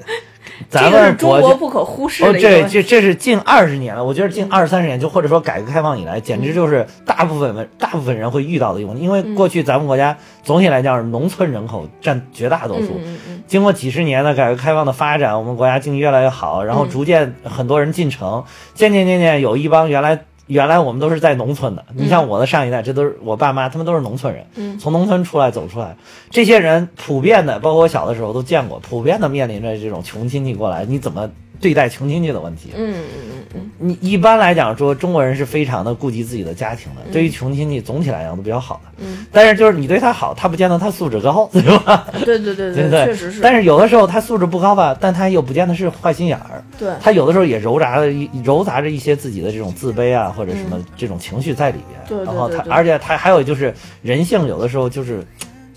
[0.69, 1.41] 咱们国。
[1.41, 2.63] 中国不可忽视哦，的这。
[2.69, 9.03] 这这是近二十年了，我觉得近二三十年，就或者说改革开放以来，简直就是大部分人大部分人会遇到的一个问题。
[9.03, 24.77] 因为过去咱们国家总体来讲是农村人口占绝大多数，嗯嗯嗯，经过几十年的改革开放的发展，我们国家经济越来越好，然后嗯逐渐很多人进城，渐渐渐渐有一帮原来原来我们都是在农村的，你像我的上一代，这都是我爸妈，他们都是农村人，嗯。
[24.81, 25.97] 从农村出来走出来，
[26.29, 31.31] 这些人普遍的，包括我小的时候都见过，普遍的面临着这种穷亲戚过来，你怎么
[31.61, 32.71] 对待穷亲戚的问题？
[32.77, 39.05] 嗯嗯嗯嗯，你一般来讲说，中国人是非常的顾及自己的家庭的，对于穷亲戚总体来讲都比较好的。
[39.05, 42.07] 嗯，但是就是你对他好，他不见得他素质高， 对吧？
[42.25, 43.05] 对对对对对？
[43.07, 43.41] 确实是。
[43.41, 52.25] 但是有的时候他素质不高吧，但他又不见得是坏心眼儿，对，他有的时候也揉杂着一揉杂着一些自己的这种自卑啊，或者什么这种情绪在里边。
[52.25, 55.25] 然后他，而且他还有就是人性，有的时候就是。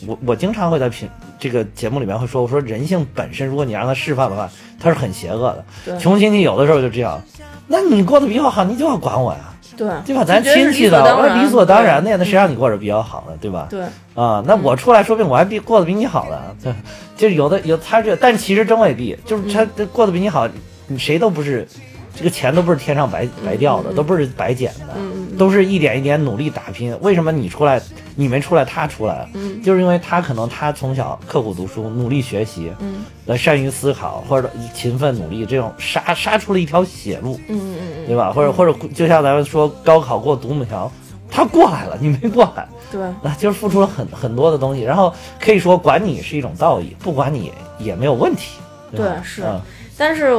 [0.07, 1.07] 我我经常会在评
[1.39, 5.99] 这个节目里面会说，我说人性本身，如果你让他释放的话，他是很邪恶的。
[5.99, 7.21] 穷亲戚有的时候就这样，
[7.67, 10.23] 那你过得比我好，你就要管我呀，对对吧？
[10.23, 13.67] 咱亲戚的，我理所当然的呀，那谁让你过得比较好呢，对吧？
[13.69, 13.81] 对，
[14.15, 16.73] 啊，那我出来说不定我还比过得比你好呢，对，
[17.17, 20.47] 就是有的有他这，但其实真未必，就是他嗯过得比你好，
[20.87, 21.67] 你谁都不是，
[22.15, 24.95] 这个钱都不是天上白白掉的，都不是白捡的，
[25.37, 26.95] 都是一点一点努力打拼。
[27.01, 27.81] 为什么你出来，
[28.15, 29.29] 你没出来，他出来了？
[29.33, 38.31] 嗯就是因为他可能他从小刻苦读书，努力学习，嗯呃，善于思考或者勤奋努力，这种杀杀出了一条血路，嗯嗯嗯对吧？
[38.31, 40.91] 或者或者就像咱们说高考过独木桥，
[41.31, 42.67] 他过来了，你没过来。
[42.91, 43.29] 嗯，对。
[43.31, 48.59] 啊，就是付出了很很多的东西，然后可以说管你是一种道义，不管你也没有问题。
[48.59, 49.59] 吧对是嗯
[49.97, 50.33] 但是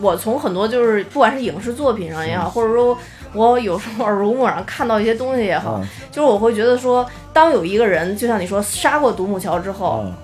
[0.00, 2.96] 我从很多就是不管是影视作品上也好，或者说
[3.34, 5.88] 我有时候耳濡目染看到一些东西也好，嗯。
[6.10, 10.14] 就是我会觉得说，当有一个人就像你说杀过独木桥之后，嗯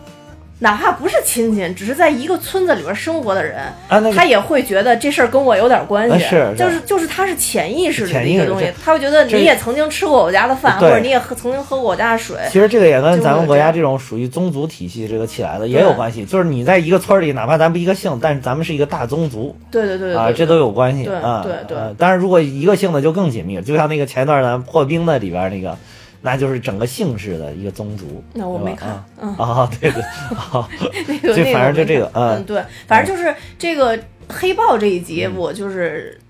[0.60, 6.54] 哪怕不是亲戚，只是在一个村子里边生活的人，啊，那个他也会觉得这事儿跟我有点关系，啊是是。
[6.56, 21.42] 就是就是他是潜意识里的东西，他会觉得你也曾经吃过我家的饭，或者你也喝曾经喝过我家的水，其实这个也跟咱们国家这种属于宗族体系这个起来的也有关系，就是你在一个村儿里，哪怕咱不一个姓，但是咱们是一个大宗族对对对对啊，这都有关系对啊。
[21.44, 21.76] 对对。
[21.76, 25.76] 呃当然，如果一个姓的就更紧密了，就像那个前一段咱破冰的里边那个。
[26.20, 30.68] 那就是整个姓氏的一个宗族，那我没看啊嗯啊， 对对，啊
[31.06, 36.20] 那个 那个就反正就这个嗯嗯，对，反正就是这个黑豹这一集，嗯我就是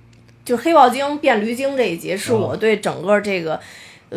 [0.45, 3.55] 就黑豹精变驴精这一集，是嗯我对整个这个。
[3.55, 3.61] 呃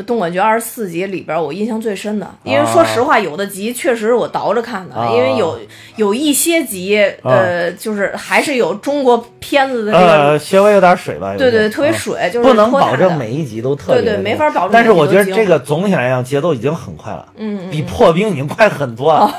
[0.06, 2.66] 动感剧二十四集里边，我印象最深的，因为啊。
[2.66, 5.60] 说实话，有的集确实是我倒着看的，啊因为有
[5.96, 14.70] 有一些集，呃，就是还是有中国片子的这个，呃，稍微有点水吧，对对，特别啊水，就是不能保证每一集都特别对对没法保证。
[14.72, 19.34] 但是我觉得这个总体来讲节奏已经很快了，嗯嗯比破冰已经快很多了。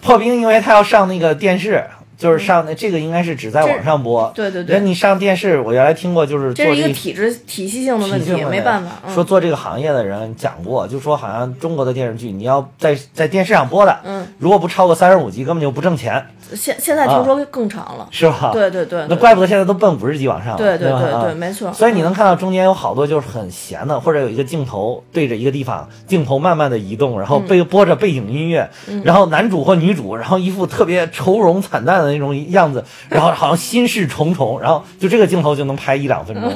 [0.00, 1.84] 破冰因为它要上那个电视，
[2.22, 4.30] 就是上那这个应该是只在网上播。
[4.34, 8.92] 对对对人你上电视，我原来听过，就是这是一个做这个体制体系性的问题，没办法。
[9.04, 18.50] 嗯、说做这个行业的人讲过，就说好像中国的电视剧，你要在在电视上播的，嗯，如果不超过三十五集，根本就不挣钱，现现在听说更长了，是吧？
[18.52, 20.58] 对对对，啊那怪不得现在都奔五十集往上了。
[20.58, 21.72] 对对对对，没错。
[21.72, 28.70] 所以你能看到中间有好多就是很闲的，或者有一个镜头对着一个地方，镜头慢慢的移动，然后嗯背播着背景音乐，
[29.02, 36.52] 然后男主或女主，然后一副特别愁容惨淡的那种样子，然后好像心事重重，然后就这个镜头就能拍一两分钟。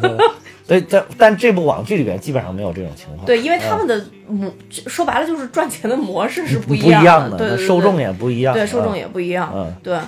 [0.00, 3.26] 对对，但但这部网剧里边基本上没有这种情况。
[3.26, 4.50] 对，因为他们的模
[4.86, 9.98] 说白了就是赚钱的模式是不一一样的，对对对，受众也不一样，对受众嗯也不一样，嗯对。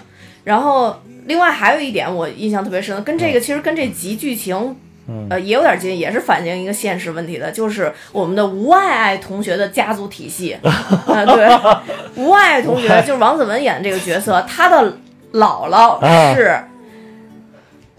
[0.44, 0.96] 然后
[1.26, 4.76] 另外还有一点我印象特别深的，跟嗯这个其实跟这集剧情。
[5.28, 10.56] 呃，也有点近，也是反映一个现实问题的，就是我们的吴爱爱同学的家族体系。
[11.06, 11.48] 呃，对，
[12.16, 14.96] 吴爱爱同学就是王子文演的这个角色，他的
[15.32, 16.34] 姥姥啊。
[16.34, 16.58] 是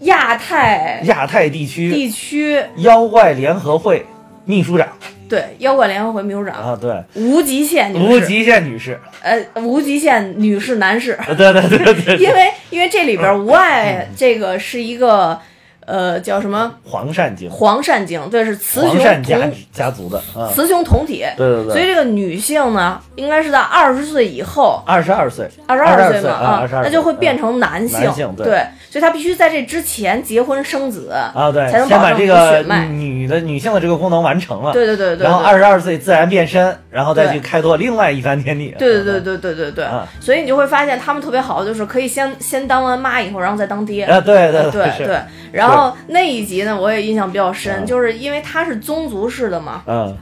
[0.00, 4.04] 亚太亚太地区地区妖怪联合会
[4.44, 4.88] 秘书长。
[5.28, 6.54] 对妖怪联合会秘书长。
[6.54, 15.40] 啊，对，无极限女士，无极限女士，呃，无极限女士、男士，啊对对对对对， 因为因为这里边吴爱这个是一个
[15.86, 21.24] 呃叫什么黄鳝精，黄鳝精，对，是雌雄黄鳝家同家族的啊，雌雄同体。
[21.36, 28.00] 对对对所以这个女性呢，应该是在二十岁以后，二十二岁，二十二岁嘛啊，二十二，那就会变成男性。
[28.00, 32.86] 男性对所以她必须在这之前结婚生子啊，对，才能把这个血脉。
[32.86, 35.24] 女的女性的这个功能完成了，对对对对对。
[35.24, 38.74] 然后二十二岁自然变身，然后再去开拓另外一番天地。
[38.78, 39.86] 对对对对对对
[40.20, 44.04] 所以你就会发现他们特别好，就是可以先先当完妈以后，然后再当爹。
[44.04, 45.20] 啊，对对是对对，
[45.56, 49.82] 然后那一集呢，我也印象比较深，就是因为他是宗族式的嘛。
[49.86, 50.16] 嗯，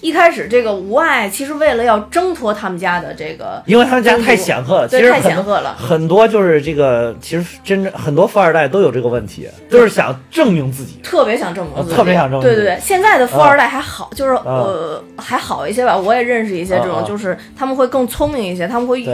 [0.00, 5.74] 一开始这个无爱其实为了要挣脱他们家的这个，因为他们家太显赫了，其实很显赫了。
[5.76, 11.00] 很多就是这个，其实真正很多富二代都有这个问题，就是想证明自己。
[11.02, 14.42] 特别想证明自己，啊特别想证明对对对，现在的富二代还好，就是啊。
[14.44, 15.98] 呃还好一些吧。
[15.98, 19.04] 我也认识一些这种，就是他们会更聪明一些，他们会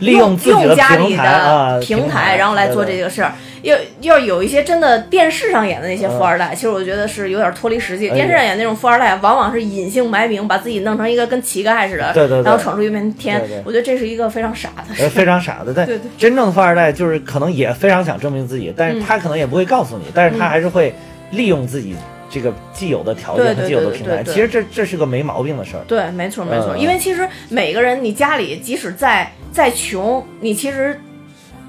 [0.00, 3.32] 利用自己的用家里平台啊的平台台，然后来做这个事儿。
[3.62, 8.10] 要要有一些真的电视上演的那些富二代，嗯其实我觉得是有点脱离实际。
[8.10, 13.40] 哎电视上演那种富二代，往往是隐姓埋名，把自己弄成一个跟乞丐似的，对对对然后闯出一片天。
[13.64, 15.08] 我觉得这是一个非常傻的。
[15.08, 20.94] 非常傻的， 但对对真正的富二代就是可能也非常想证明自己，但是他可能也不会告诉你，但是他还是会
[21.30, 21.96] 利用自己
[22.34, 24.24] 这个既有的条件和既有的平台。
[24.24, 25.84] 其实这这是个没毛病的事儿。
[25.86, 31.00] 对，没错没错，嗯因为其实每个人，你家里即使再再穷，你其实，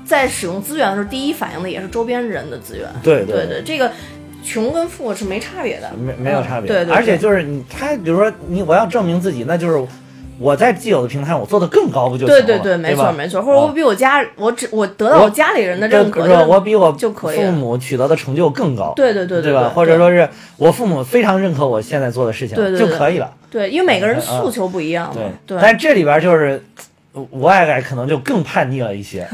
[0.04, 2.88] 在使用资源的时候，第一反应的也是周边人的资源。
[3.04, 3.92] 对对对对，这个
[4.44, 9.88] 穷跟富是没差别的，没没有差别，嗯对对，而且就是你他，比如说你我要证明自己，那就是
[10.40, 12.42] 我在既有的平台我做的更高不就行了？
[12.42, 19.62] 对对对，没错没错，或者我啊比我家，我只我得到我我家里人的认可，就我比我就可以父母取得的成就更高，对对对对吧？
[19.62, 22.88] 对，或者说是我父母非常认可我现在做的事情对对对。
[22.88, 23.32] 就可以了。
[23.50, 26.62] 对，因为每个人啊诉求不一样嘛，对，但这里边就是
[27.30, 29.26] 我爱爱可能就更叛逆了一些，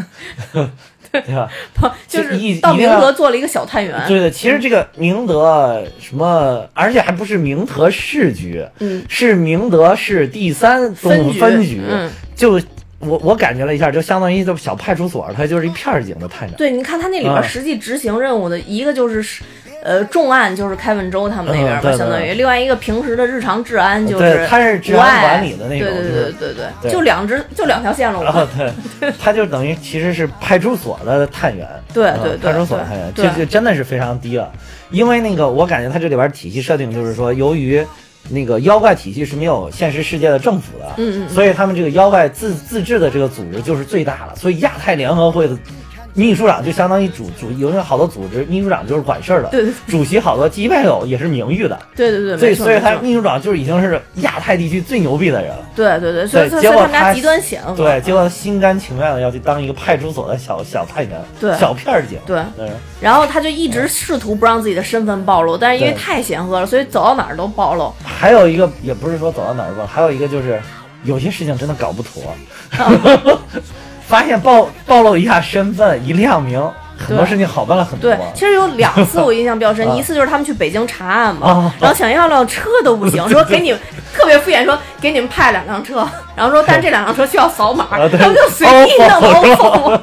[1.11, 1.49] 对吧？
[2.07, 2.29] 就是
[2.61, 12.53] 到明德做了一个小探员，对对，其实这个明德什么，而且还不是明德市局，嗯，是明德市第三分局总分局，嗯就
[12.99, 16.57] 我我感觉了一下，就相当于就小派出所，它就是一片儿警的探员。
[16.57, 19.41] 对，你看他那里边啊实际执行任务的一个就是。
[19.83, 28.47] 呃，重案就是开文州他们那边嘛，相当于另外一个平时的日常治安就对是他是治安管理的那种对对就是对对对对就两只就两条线路嘛。
[28.99, 34.51] 对，他就等于其实是派出所的探员， 嗯对对对派出所的探员，对这就真的是非常低了。
[34.91, 37.83] 因为那个我感觉他这里边体系设定就是说，由于
[38.29, 44.35] 那个妖怪体系是没有现实世界的政府的，嗯嗯所以他们这个妖怪自自治的这个组织就是最大了。
[44.35, 45.57] 所以亚太联合会的
[46.13, 51.79] 秘书长就相当于主主，有好多组织秘书长就是管事儿的，对对主席好多即便有也是名誉的。
[51.95, 55.65] 对对对，所以，所以他秘书长就是已经是亚太地区最牛逼的人了。
[55.75, 57.75] 对对对，所以对结果他极端险恶。
[57.75, 62.69] 对，结果他心甘情愿的要去当一个派出所的小小探员，对小片儿警，对对
[62.99, 67.93] 然后他就一直试图不让自己的身份暴露，但是因为太显赫了，所以走到哪儿都暴露。
[68.03, 70.61] 还有一个也不是说走到哪儿吧，还有一个就是
[71.03, 72.23] 有些事情真的搞不妥，
[74.11, 76.61] 发现暴暴露一下身份一亮明，
[76.97, 83.73] 很多事情好办了很多对。，其实有两次我印象比较深，啊 一次就是他们去北京查案嘛啊，然后想要辆车都不行， 说给你
[84.13, 87.87] 特别敷衍说给你们派两辆车，然后说但这两辆车需要扫码，
[88.19, 90.01] 他们就随意弄欧风欧风，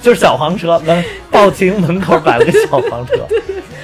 [0.00, 3.14] 就是小黄车，门报亭门口摆了个小黄车，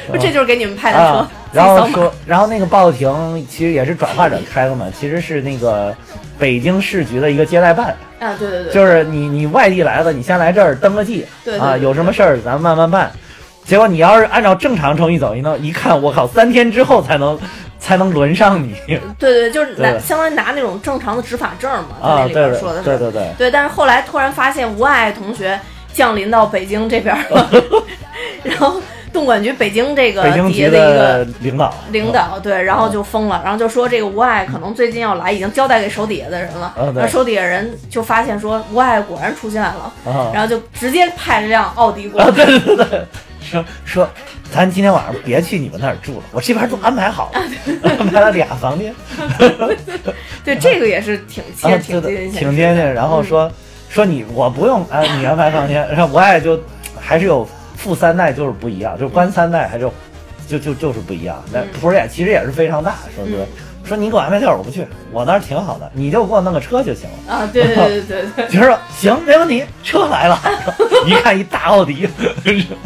[0.06, 1.26] 说这就是给你们派的车。
[1.52, 5.94] 然后说，然后那个报亭其实也是转化者开的嘛，其实是那个
[6.38, 11.80] 北京市局的一个接待办，啊，对对对，就是你你外地来的，你先来这儿登个记，啊，对对对。
[11.82, 13.10] 有什么事儿咱们慢慢办。
[13.64, 17.38] 结果你要是按照正常程序走，一弄一看，我靠，三天之后才能
[17.80, 18.74] 才能轮上你。
[19.18, 22.24] 对对，就是拿相当于拿那种正常的执法证嘛，在那啊！
[22.26, 22.84] 里对对边说的是。
[22.84, 25.58] 对对对，对，但是后来突然发现吴爱同学
[25.94, 27.50] 降临到北京这边了，
[28.44, 28.80] 然后
[29.14, 31.72] 东管局北京这个北京局底下的一个领导。
[31.92, 37.00] 领导，对，然后就疯了，然后就说这个吴爱可能最近要来，已经交代给手底下的人了，嗯对。
[37.00, 40.30] 然后手底下人就发现说吴爱果然出现了，啊。
[40.34, 43.04] 然后就直接派了辆奥迪过啊，来，对对对对，
[43.40, 44.08] 说说
[44.50, 47.40] 咱今天晚上别去你们那儿住了，我这边都安排好了，
[47.98, 48.92] 安排了俩房间。
[50.44, 52.92] 对，这个也是挺挺对的，贴近挺接近。
[52.92, 53.50] 然后说、
[53.88, 56.58] 说你我不用啊，你安排房间，然后吴爱就
[57.00, 57.46] 还是有
[57.84, 59.86] 富三代就是不一样，就是官三代还是
[60.48, 61.36] 就就就是不一样。
[61.52, 63.46] 那嗯谱儿也其实也是非常大，说是、
[63.84, 67.34] 说你给我安排地儿我不去，我那儿挺好的，你就给我弄个车就行了。
[67.34, 70.40] 啊，对对对对对 就是说行，没问题，车来了，
[71.06, 72.08] 一看一大奥迪，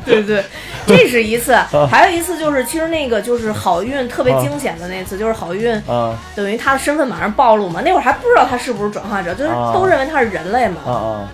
[0.04, 0.42] 对对，
[0.84, 1.54] 这是一次，
[1.88, 11.28] 还有一次就是其实那个就是好运特别惊险的那次，就是好运啊等于他的身份马上暴露嘛，那会儿还不知道他是不是转化者，就是啊都认为他是人类嘛。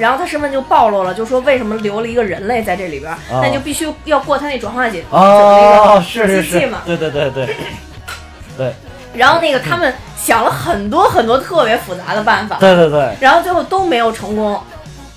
[0.00, 6.78] 然后他身份就暴露了，就说为什么留了一个人类在这里边儿，哦那你就必须要过他那转化解哦，是是是那个机器嘛，。
[6.84, 7.56] 对对对对。
[8.56, 8.74] 对。
[9.14, 14.58] 然后那个他们想了很多很多特别复杂的办法，对对对，然后最后都没有成功。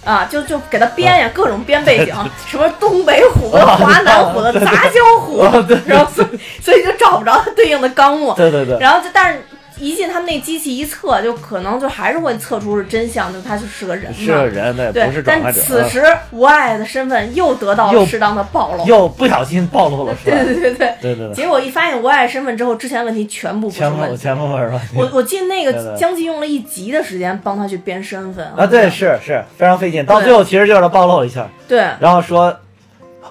[0.06, 2.14] 啊，就就给他编呀，各种编背景，
[2.46, 5.42] 什么东北虎华南虎的、杂交虎
[5.86, 8.78] 然后所以所以就找不着它对应的纲目，对对对。
[8.82, 9.42] 然后就但是
[9.84, 15.54] 一进他们那机器一测，就可能就还是会测出是真相，就他就是个人，是个人对，对不是转化但。
[15.54, 20.38] 此时无爱的身份又得到了适当的暴露嗯，又不小心暴露了是吧。
[20.38, 24.18] 对对对对对对对，结果一发现无爱身份之后，之前问题全部不前后成问题。
[24.18, 24.82] 前后是吧？
[24.96, 32.56] 我我记得那个将近用了一集的时间帮他去编身份啊，对，是是非常费劲，到最后其实就是他暴露了一下，对，然后说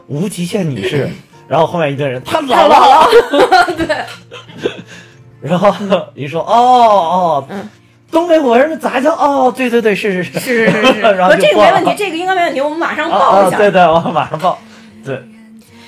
[0.09, 1.09] 无极限女士，
[1.49, 3.97] 然后后面一堆人他太姥老姥，了， 对，
[5.43, 5.75] 然后
[6.15, 7.69] 一说哦哦，嗯。
[8.11, 10.39] 东北火人杂交哦，对对对，是是是。
[10.39, 13.57] 是是是是， 然后这个没问题，这个应该没问题，我们马上报一下。
[13.57, 14.59] 对对，我马上报，
[15.03, 15.19] 对，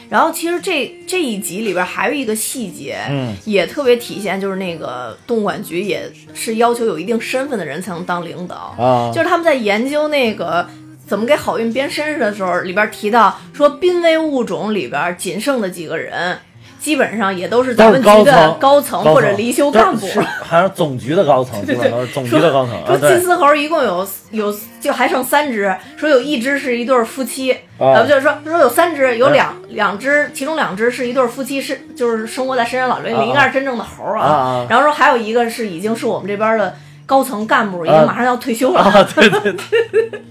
[0.09, 10.67] 然后其实这这一集里边还有一个细节，嗯，也特别体现，就是那个动物管局也是要求有一定身份的人才能当领导，啊，就是他们在研究那个。
[11.07, 16.39] 怎么给好运编身世的时候，里边提到说濒危物种里边仅剩的几个人，
[16.85, 20.03] 基本上也都是咱们局的高层或者离休干部。
[20.03, 20.07] 都。
[20.07, 21.65] 是好像总局的高层，
[22.13, 27.97] 总局的高层说金丝猴一共有有就还剩三只，说有一只是一对夫妻，啊。
[27.97, 34.67] 呃，不就是说说有三只，有两两只，其中两只是一对夫妻，是就是生活在深山老林里，应该是真正的猴儿啊啊。
[34.69, 36.77] 然后说还有一个是已经是我们这边的
[37.07, 38.05] 高层干部，已经啊。
[38.07, 38.81] 马上要退休了。
[38.81, 40.23] 啊，对对对，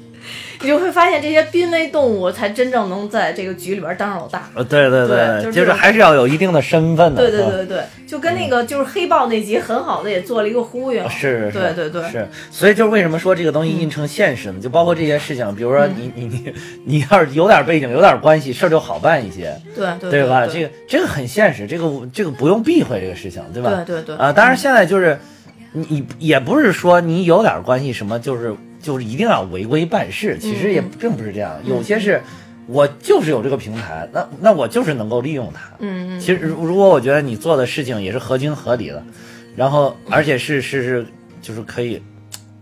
[0.61, 4.49] 你就会发现这些濒危动物才真正能在这个局里边当上老大。
[4.53, 11.03] 呃对对对就是就是还是要有一定的身份的，对对对对，就跟那个就是黑豹那集很好的也做了一个呼应。
[11.03, 14.59] 啊是，是对对对是，所以就是为什么说这个东西印成现实呢？
[14.61, 16.53] 就包括这些事情，比如说你你你
[16.85, 20.45] 你要是有点背景，有点关系，事儿就好办一些，对对对吧？
[20.45, 23.83] 对这个这个很现实，这个这个不用避讳这个事情，对吧？
[23.85, 25.19] 对对对啊，当然现在就是
[25.73, 32.21] 你你也不是说你有点关系什么，就是就是一定要违规办事，其实也嗯并不是这样，有些是。
[32.65, 35.63] 我就是有这个平台，那那我就是能够利用它。
[35.79, 39.03] 嗯嗯其实如如果我觉得你做的事情也是合情合理的，
[39.53, 41.05] 然后而且是是是
[41.41, 42.01] 就是可以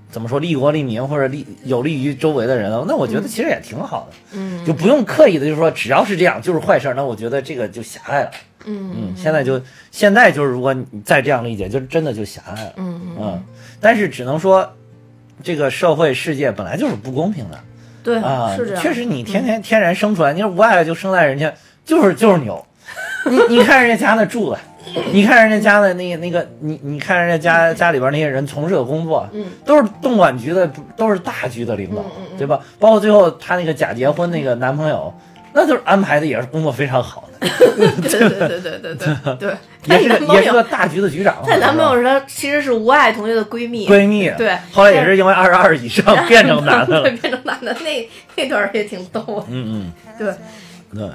[0.10, 8.32] 怎么说利国利民或者利有利于周围的人，那我觉得其实也挺好的，嗯就不用刻意的就说只要是这样就是坏事儿，那我觉得这个就狭隘了。
[8.66, 9.62] 嗯嗯，现在就
[9.92, 12.74] 现在就是如果你再这样理解，就真的就狭隘了。
[12.78, 13.44] 嗯嗯，嗯，
[13.80, 14.68] 但是只能说
[15.44, 17.60] 这个社会世界本来就是不公平的。
[18.04, 18.82] 对啊，是这样。
[18.82, 21.54] 确实，你天天天然生出来，你说无爱就生在人家，
[21.86, 22.66] 就是就是牛。
[23.30, 24.58] 你你看人家家的住的，
[25.14, 32.60] 你看人家家的那个那个，你你看人家家家里边那些人从事的工作，嗯，都是动管局的，都是大局的领导，嗯嗯嗯对吧？
[32.80, 35.14] 包括最后她那个假结婚那个男朋友，
[35.54, 37.48] 那就是安排的也是工作非常好的，
[38.02, 41.44] 对对对对对对对， 也是也是个大局的局长嘛。
[41.48, 50.34] 她男朋友是她其实是吴爱同学的闺蜜，闺蜜，对后来也是因为二十二以上 变成男的变成男的，那那段也挺逗嗯，嗯对。
[50.94, 51.10] 嗯，对。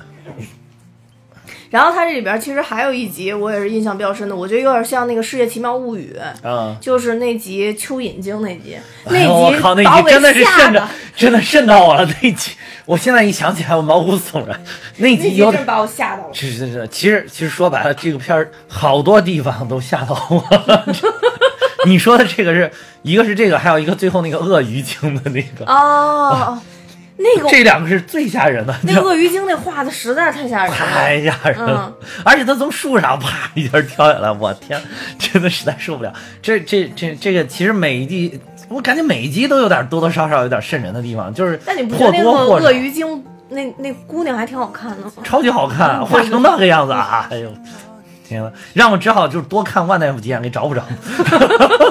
[1.76, 6.16] 然后它这里边其实还有一集我也是印象比较深的，我觉得有点像那个《世界奇妙物语》，
[6.48, 12.08] 啊，就是那集蚯蚓精那集，那集我靠，那集真的是吓的瘆着，真的瘆到我了。
[12.22, 12.52] 那集，
[12.86, 14.58] 我现在一想起来，我毛骨悚然。
[14.96, 16.32] 那那集有点，集真把我吓到了。
[16.32, 20.86] 是是是，其实其实说白了，这个片儿好多地方都吓到我了。
[21.84, 22.72] 你说的这个是
[23.02, 26.58] 一个是这个，还有一个最后那个鳄鱼精的那个，哦，
[27.18, 30.76] 那个这两个是最吓人的，那个鳄鱼精那画的实在是太吓人了。
[30.76, 31.92] 太吓人了，
[32.24, 34.80] 而且他从树上啪一下跳下来，我天，
[35.18, 36.12] 真的实在受不了。
[36.42, 38.38] 这这这这个其实每一集，
[38.68, 42.72] 我感觉每一集都有点多多少少有点瘆人的地方，就是但你不觉或得那个多或少鳄。
[42.72, 45.12] 鱼精那那姑娘还挺好看的吗？
[45.24, 47.26] 超级好看，画成那个样子啊！
[47.32, 47.50] 哎呦，
[48.26, 50.82] 天呐，让我只好就是多看万大夫几眼给找不着。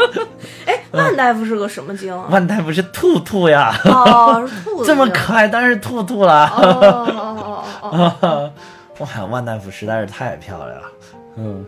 [0.96, 2.26] 哎，万大夫是个什么精啊？
[2.30, 4.86] 万大夫是兔兔呀，哦，是兔子。
[4.86, 6.48] 这么可爱，当然是兔兔了。
[6.48, 7.08] 哦哦
[7.82, 8.52] 哦哦哦。
[9.00, 10.88] 哇，万大夫实在是太漂亮了。
[11.36, 11.66] 嗯，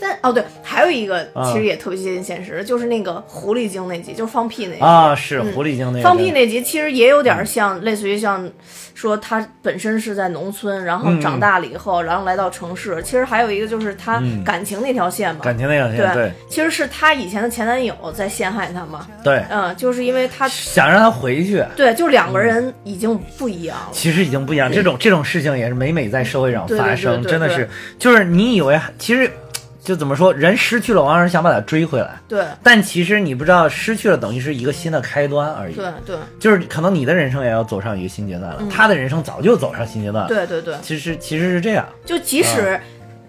[0.00, 4.80] 但哦对，还有一个啊其实也特别接近现实，就是那个狐狸精那集，就是放屁那集。
[4.80, 8.48] 啊，是嗯狐狸精那个放屁那集其实也有点像，类似于像
[8.94, 13.02] 说他本身是在农村，然后嗯长大了以后，然后来到城市。
[13.02, 19.06] 其实还有一个就是他嗯感情那条线嘛，感情那条线，对对其实是他以前的前男友在陷害他嘛。
[19.24, 21.64] 对，嗯，就是因为他想让他回去。
[21.76, 23.88] 对，就两个人已经不一样了。
[23.92, 27.68] 其实已经不一样，这种这种事情也是每每在社会上发生，真的是，
[27.98, 29.30] 就是你以为其实。
[29.88, 32.20] 就怎么说，人失去了，往往是想把它追回来。
[32.28, 35.74] 对但其实你不知道，失去了等于是一个新的开端而已。
[35.74, 41.88] 对对就是可能你的人生也要走上一个新阶段了，他的人生早就走上新阶段了。，对对对，其实其实是这样。
[42.04, 42.78] 就即使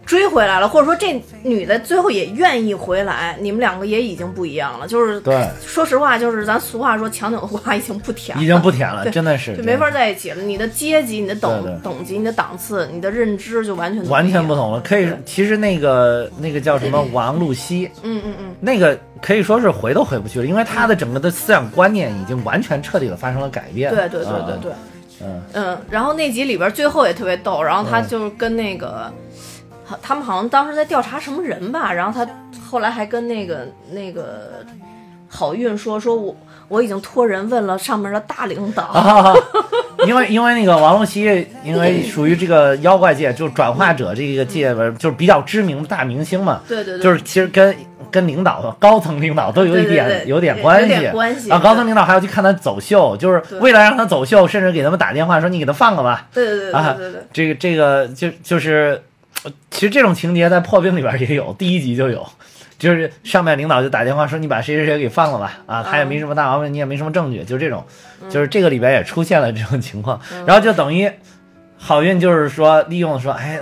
[0.09, 4.87] 追回来了，或者说这女的最后也愿意回来，你们两个也已经不一样了。
[4.87, 10.41] 就是对说实话，就是咱俗话说，强扭的瓜已经不甜了，已经不甜了，真的是就没法在一起了。
[10.41, 14.81] 你的阶级、你的等等级、你的档次、你的认知就完全完全不同了。
[14.81, 23.93] 可以，其实那个那个叫什么王露西，嗯嗯嗯，那个可以说是回都回不去了，因为她的整个的思想观念已经完全彻底的发生了改变。
[23.93, 24.71] 对对对啊对对。
[25.21, 29.11] 嗯，嗯，然后那集里边最后也特别逗，然后他嗯就是跟那个，好
[30.01, 32.29] 他们好像当时在调查什么人吧，然后他
[32.69, 34.65] 后来还跟那个那个
[35.27, 36.35] 好运说，说我
[36.67, 39.33] 我已经托人问了上面的大领导，啊，
[40.07, 46.61] 因为因为那个王龙溪，因为属于这个妖怪界，就是转化者这个界边，就是比较知名的大明星嘛。
[46.67, 47.75] 对对对，就是其实跟
[48.11, 53.59] 跟领导、高层领导都有一点有点关系，关系啊，高层领导还要去看他走秀，就是对。
[53.59, 56.27] 为了让他走秀，甚至给他们打电话说你给他放了吧。
[56.33, 59.01] 对对对啊对对对，这个这个就就是，呃
[59.71, 62.27] 其实这种情节在破冰里边也有，第一集就有。
[62.77, 67.85] 就是上面领导就打电话说你把谁谁谁给放了吧，啊，他也没什么大毛病，你也没什么证据，就是这种，
[68.29, 70.17] 就是这个里边也出现了这种情况，
[70.47, 71.11] 然后就等于
[71.77, 73.59] 好运就是说利用说，哎，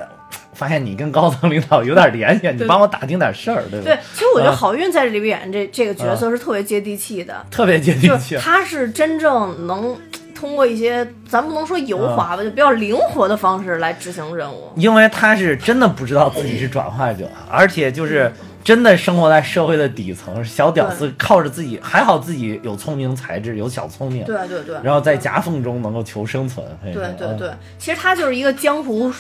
[0.54, 3.86] 发现你跟高层领导有点联系，你帮我打听点事儿，对吧？
[3.86, 8.38] 对，其实我觉得啊好运在这里边演这这个角色是特别接地气的，特别接地气。
[8.38, 9.98] 他是真正能
[10.38, 12.38] 通过一些咱不能说油滑嗯。
[12.38, 14.70] 吧，就比较灵活的方式来执行任务。
[14.76, 18.32] 因为他是真的不知道自己是转化者，而且就是
[18.64, 26.66] 真的生活在社会的底层，小屌丝靠着自己，还好自己有聪明才智，有小聪明，对对对，然后在夹缝中能够求生存。
[26.84, 29.12] 对对对，其实他就是一个江湖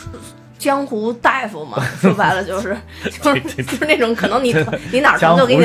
[0.57, 2.75] 江湖大夫嘛，说白了就是
[3.21, 5.63] 就是就是那种可能你 疼你哪儿疼就给你，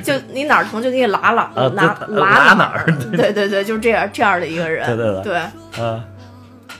[0.00, 2.84] 就你哪儿疼就给你拉拉啊拿对拉拉哪哪儿。
[2.86, 5.42] 对对对对，就是这样这样的一个人，对对对对。
[5.78, 6.02] 嗯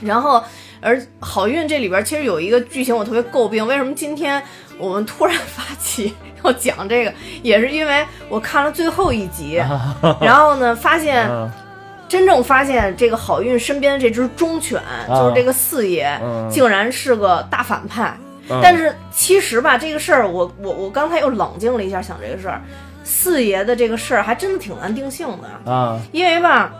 [0.01, 0.43] 然后，
[0.81, 4.43] 而好运这里边其实有一个剧情我特别诟病，为什么今天
[4.77, 9.53] 我们突然 发起要讲这个，也是因为我看了最后一集，
[10.19, 11.49] 然后呢发现嗯
[12.15, 16.49] 真正发现这个好运身边的这只忠犬，就是这个四爷，嗯。
[16.49, 18.17] 竟然是个大反派。
[18.49, 18.57] 嗯。
[18.63, 22.61] 但是其实吧，这个事儿我我我刚才又冷静了一下，想这个事儿，
[23.03, 25.69] 四爷的这个事儿还真的挺难定性的。
[25.69, 25.99] 啊。
[26.13, 26.71] 因为吧，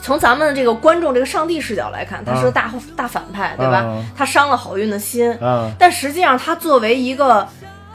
[0.00, 3.82] 从咱们这个观众这个上帝视角来看，他是个嗯大、大反派，对吧？
[3.84, 7.46] 嗯他伤了好运的心，嗯，但实际上他作为一个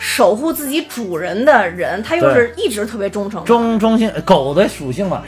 [0.04, 5.22] 守护自己主人的人，他又是一直特别忠诚忠忠心狗的属性嘛，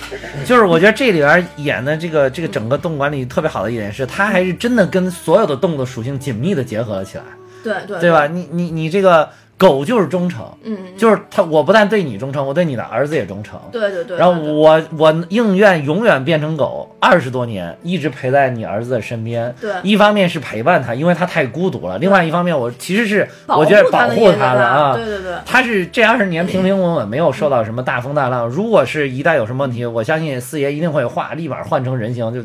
[0.47, 7.23] 就是我觉得这里边演的这个这个整个动物管理特别好的一点是，它还是真的跟所有的动物的属性紧密的结合了起来，
[7.63, 8.25] 对对对吧？？
[8.25, 9.29] 你你你这个
[9.63, 13.57] 狗就是忠诚，嗯，就是它，我不但对你忠诚，我对你的儿子也忠诚。
[13.71, 14.17] 对对对。
[14.17, 19.55] 然后我我宁愿永远变成狗，二十多年一直陪在你儿子的身边。
[19.61, 24.93] 对一方面是陪伴他，因为他太孤独了；另外一方面，我其实是我觉得保护他的啊。
[24.93, 25.33] 对对对。
[25.45, 28.45] 他是这二十年平平稳稳，没有受到什么大风大浪。
[28.47, 32.43] 如果是一旦有什么问题，我相信四爷一定会化，立马换成人形，就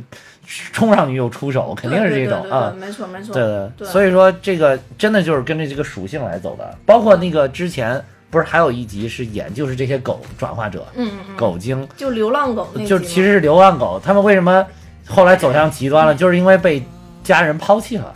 [0.73, 2.71] 冲上去又出手，肯定是这种啊。
[2.71, 3.35] 对没错没错。
[3.35, 6.75] 对对，对所以说这个真的就是跟着这个属性来走的。
[6.87, 14.65] 包括那个之前不是还有一集是演就是这些狗转化者，嗯嗯嗯，狗精，就流浪狗就其实是流浪狗，他们为什么
[15.07, 16.15] 后来走向极端了？
[16.15, 16.83] 就是因为被
[17.23, 18.13] 家人抛弃了，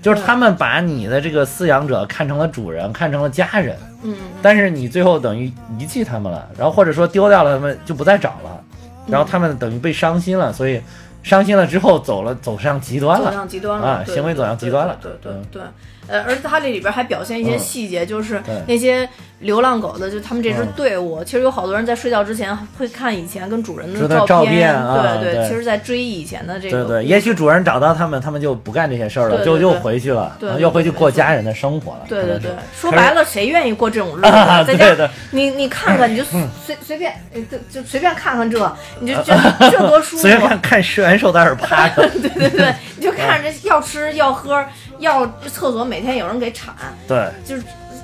[0.00, 4.16] 就是他们把你的这个饲养者看成了主人，看成了家人，嗯。
[4.40, 8.62] 但是你最后等于遗弃他们了，然后或者说丢掉了他们就不再找了，
[9.06, 10.80] 然后他们等于被伤心了，所以
[11.26, 13.32] 伤心了之后走了走上极端走了。
[13.32, 15.60] 向极端了，啊行为走向极端了对对对。
[16.08, 19.08] 呃，而它这里边还表现一些嗯细节，就是那些
[19.40, 26.84] 流浪狗的，就他们这支嗯队伍，其实有好多人在睡觉之前会看以前跟主人的的照照片啊对对其实在追忆以前的这个。
[26.84, 32.04] 对对，也许主人找到他们，他们就不干这些事儿了，就又回去了，又回去过家人的生活了。
[32.08, 34.26] 对对对说白了，谁愿意过这种日子？
[34.30, 40.22] 啊在家，你你看看，你就随随便，呃就就随便看看这，你就 觉得这多舒服。
[40.22, 44.64] 随便看看食元兽在那儿趴着， 对对对，你就看着这要吃要喝
[44.98, 46.74] 要厕所，每天有人给铲，
[47.06, 47.62] 对，就是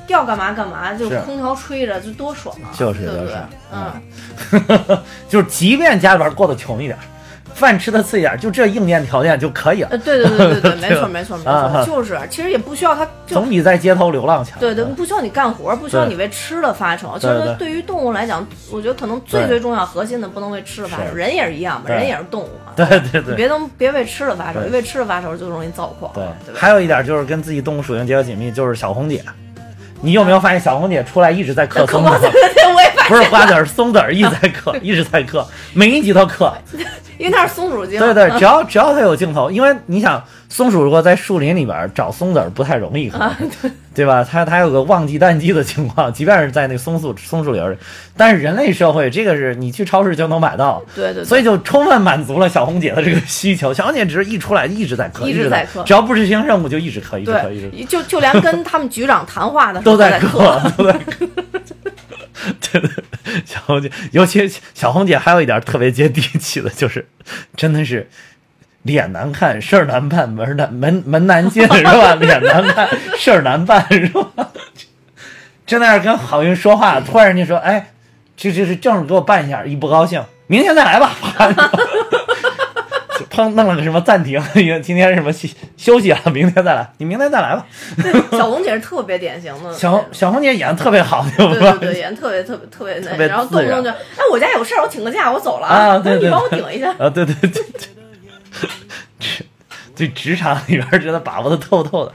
[0.09, 2.68] 要干嘛干嘛，就是空调吹着，就多爽啊！
[2.76, 3.38] 就是对不对就是？
[4.88, 6.99] 嗯， 就是即便家里边过得穷一点，
[7.55, 14.59] 饭吃的次一点，就这硬件条件就可以了呃，，对对对对对， 没错没错没啊错，就是，其实也不需要他总比在街头流浪强。
[14.59, 17.19] 对对，不需要你干活，不需要你为吃的发愁。
[17.19, 21.15] 其实对于动物来讲，我觉得可能最最重要、核心的不能为吃的发愁。
[21.15, 22.73] 人也是一样嘛，人也是动物嘛。
[22.75, 26.13] 对对你对别能别为吃的发愁，对一为吃的发愁就容易躁狂。
[26.15, 26.55] 对对？
[26.55, 29.23] 还有一点就是跟自己动物属性结合紧密，就是小红姐，
[30.03, 32.31] 你有没有发现小红姐出来一直在嗑松子
[33.09, 36.53] 不是瓜子儿，松子儿一直在嗑， 一直在嗑，每一集都嗑。
[37.19, 37.99] 因为它是松鼠精。
[38.01, 40.23] 对对，只要只要它有镜头，因为你想，
[40.53, 43.35] 松鼠如果在树林里边找松子儿不太容易，可能
[43.95, 44.23] 对吧？
[44.23, 47.75] 它它有个旺季淡季的情况，即便是在那松树松树林儿，
[48.19, 53.73] 但是人类社会这个是你去超市就能买到，对对对所以就充分满足了小红姐的这个需求。
[53.75, 60.29] 小红姐只是一出来一直在嗑，一一直直在嗑只要不执行任务就一直嗑，一直嗑，一直嗑对，就就连跟他们局长谈话的时候都在嗑。
[60.29, 61.27] 嗑， 都在嗑。
[62.73, 62.91] 对对，
[63.45, 67.07] 小红姐，尤其小红姐还有一点特别接地气的，就是
[67.57, 68.09] 真的是
[68.83, 72.14] 脸难看，事儿难办，门难门门难进 是吧？
[72.16, 74.49] 脸难看，事儿难办是吧？
[75.64, 77.93] 正在那儿跟郝云说话，突然就说：“哎，
[78.37, 81.12] 这这是正事给我办一下。”一不高兴，明天再来吧。
[83.18, 87.64] 就砰，弄了个什么暂停，因为今天什么休休息啊，明天再来，你明天再来吧。
[88.33, 96.91] 小红姐是特别典型的 小小红姐演的特别好，对对吧对对，演的特别特别特别那然后动不动就哎，我家有事儿，我请个假，我走了啊，对对，你帮我顶一下。
[96.99, 97.89] 啊，对对对对，职
[99.95, 102.15] 对职场里边觉得把握的透透的，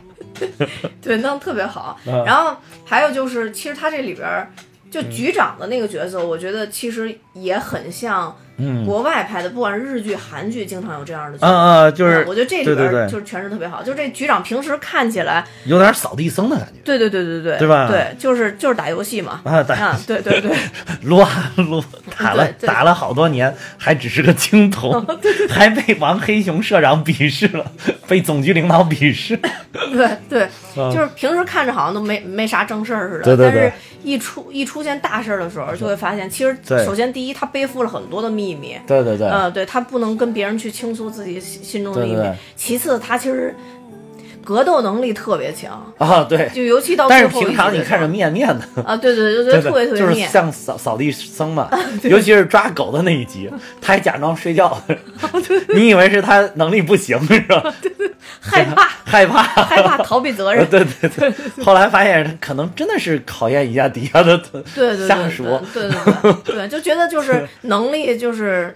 [1.01, 1.99] 对，弄得特别好。
[2.05, 4.51] 嗯然后还有就是，其实他这里边
[4.89, 8.85] 就局长的那个角色，我觉得其实也很像嗯。
[8.85, 11.37] 国外拍的，不管是日剧、韩剧，经常有这样的。
[11.41, 16.73] 嗯嗯，就是我觉得这里边就是诠释特别好，就这局长平时看起来，有点扫地僧的感觉。
[16.83, 17.87] 对对对对对，对吧？
[17.89, 20.55] 对，就是就是打游戏嘛，啊，打啊，对对对，
[21.03, 21.83] 撸啊撸，
[22.17, 25.05] 打了打了好多年，还只是个青铜，
[25.49, 27.65] 还被王黑熊社长鄙视了，
[28.07, 29.37] 被总局领导鄙视，
[29.71, 33.71] 对 对，啊就是平时看着好像都没没啥正事儿似的，但是
[34.03, 42.15] 一出一出现大事儿的时候，就会发现，其实首先第一，他背负了很多的秘密，对对对，呃，对他不能跟别人去倾诉自己心心中的秘密。
[42.15, 42.37] 对对对。
[42.55, 43.55] 其次，他其实
[44.47, 48.81] 格斗能力特别强，啊对，就尤其到但是平常你看着面面的。
[48.81, 51.69] 啊，对对对，就觉得特别特别就是面，像扫扫地僧嘛，
[52.03, 54.81] 尤其是抓狗的那一集，他还假装睡觉，
[55.75, 57.61] 你以为是他能力不行是吧？
[58.39, 60.65] 害怕 害怕，害怕逃避责任。
[60.71, 61.33] 对对对，
[61.65, 65.43] 后来发现可能真的是考验一下底下的对对对下属，
[65.73, 68.73] 对对对对对，就觉得就是能力就是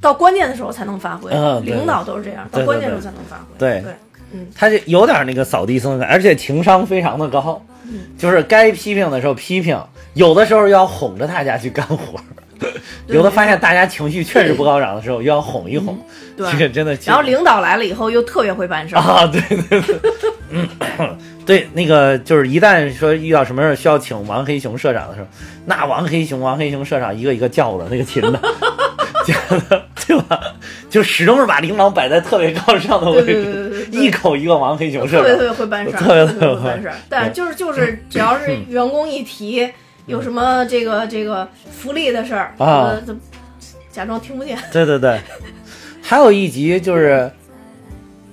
[0.00, 1.30] 到关键的时候才能发挥，
[1.62, 3.44] 领导都是这样，到关键时候才能发挥。
[3.58, 3.94] 对对，
[4.32, 8.00] 嗯，他就有点那个扫地僧而且情商非常的高，嗯。
[8.18, 9.78] 就是该批评的时候批评，
[10.14, 12.20] 有的时候要哄着大家去干活。
[13.08, 15.98] 有的发现大家情绪确实不高涨的时候，又要哄一哄，
[16.36, 16.96] 对这个真的。
[17.04, 20.00] 然后领导来了以后又特别会办事儿，啊，对 对对，
[20.50, 20.68] 嗯，
[21.44, 25.26] 对，那个就是一旦说遇到什么事儿需要请王黑熊社长的时候，
[25.66, 29.01] 那王黑熊、王黑熊社长一个一个叫的那个琴的，叫的
[30.06, 30.40] 对吧？
[30.90, 36.94] 就始终是把琳琅摆在特别高尚的位置，一口一个王黑熊社特别特，别会办事儿，特别特别会办事儿。
[37.08, 39.68] 但就是就是只要是员工一提
[40.06, 42.94] 有什么这个这个福利的事儿，啊
[43.90, 44.58] 假装听不见。
[44.72, 45.18] 对对对。
[46.02, 47.30] 还有一集就是，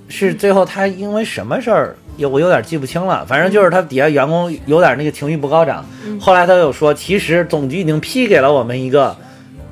[0.08, 5.86] 是最后他因为什么事儿，有我有点记不清了，反正就是他底下员工有点那个情绪不高涨。
[6.20, 9.16] 后来他又说，其实总局已经批给了我们一个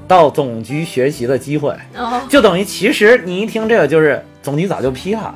[0.08, 5.34] 到总局学习的机会，哦，就等于其实你一听这个就是总局早就批了。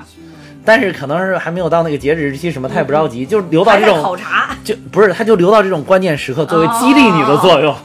[0.64, 7.76] 但是可能是还没有到那个截止日期，什么他也不着急，就留到这种考察，就不是，他就留到这种关键时刻作为激励你的作用，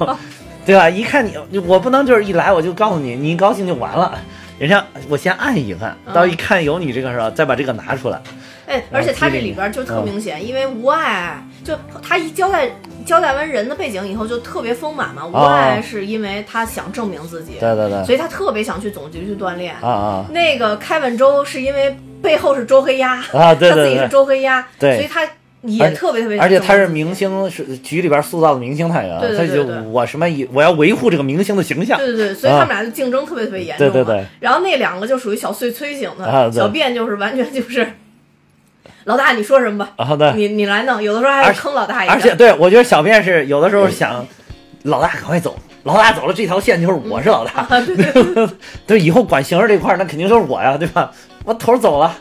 [0.63, 0.87] 对吧？
[0.87, 1.33] 一看你，
[1.65, 4.15] 我不能就是一来我就告诉你，你一高兴就完了。
[4.59, 8.21] 人家我先按一按，到一看有你这个时候，再把这个拿出来。
[8.67, 12.69] 哎，而且他这里边就特明显，因为无爱，就他一交代
[13.07, 15.25] 交代完人的背景以后，就特别丰满嘛。
[15.25, 19.73] 无外是因为他想证明自己，对对对，所以他特别想去总局去锻炼。
[19.81, 23.55] 啊啊那个开本周是因为背后是周黑鸭， 啊！
[23.55, 25.21] 对对对他自己是，周黑鸭，对所以他
[25.61, 27.15] 也特别特别，而且他是明。
[27.15, 31.97] 星，是局里边塑造的明星太阳，对对他就我什么以我要维护这个明星的形象。
[31.97, 33.93] 对对对，所以他们俩就竞争特别特别严重嘛。
[33.93, 37.87] 对对对然后那两个就属于小碎催型的，啊小便就是完全就是，
[39.07, 42.13] 老大你说什么吧，好的，你你来弄，有的时候还而是坑老大一下。
[42.13, 44.25] 而且对我觉得小便是有的时候想，
[44.83, 48.47] 老大赶快走，老大走了这条线就是我是老大，啊，对对对
[48.85, 51.09] 对，以后管形式这块儿那肯定就是我呀，对吧？
[51.47, 52.13] 我头儿走了，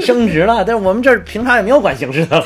[0.00, 2.42] 升职了，但是我们这儿平常也没有管形式的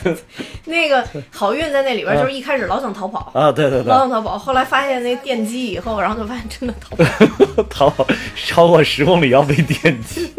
[0.64, 7.08] 那个好运在那里边，就是一开始老想逃跑，啊，对对对老，想逃跑，后来发现那电击以后，然后就发现真的逃不了。
[7.68, 8.06] 逃跑
[8.46, 10.32] 超过十公里要被电击，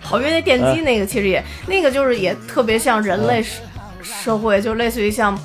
[0.00, 3.60] 好运那电击那个其实也那个就是也特别像人类社
[4.02, 5.38] 社会，就类似于像。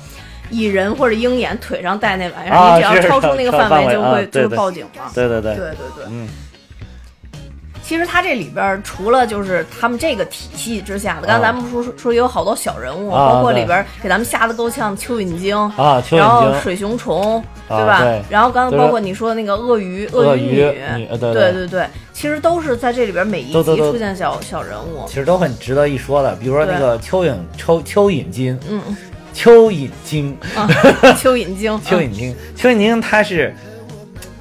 [0.50, 5.10] 蚁人或者鹰眼腿上戴那玩意儿，啊你只要超出那个范围就会就会报警了。
[5.14, 6.28] 对对对对对对，嗯，
[7.86, 18.00] 其实它这里边除了就是他们这个体系之下的，刚才咱们说说有好多小人物，啊包括里边给咱们吓得够呛，蚯蚓精啊蚯蚓然后水熊虫，啊对吧？
[18.00, 18.22] 对。
[18.30, 21.52] 然后刚包括你说的那个鳄鱼，鳄鱼鱼对对。
[21.52, 25.04] 对对其实都是在这里边每一集出现小小人物。
[25.06, 26.34] 其，实都很值得一说的。
[26.36, 28.80] 比如说那个蚯蚓蚯蚯蚓精，嗯。
[28.88, 28.96] 嗯
[29.34, 30.68] 蚯蚓精，啊，
[31.18, 33.52] 蚯蚓精， 蚯蚓精，蚯蚓精它是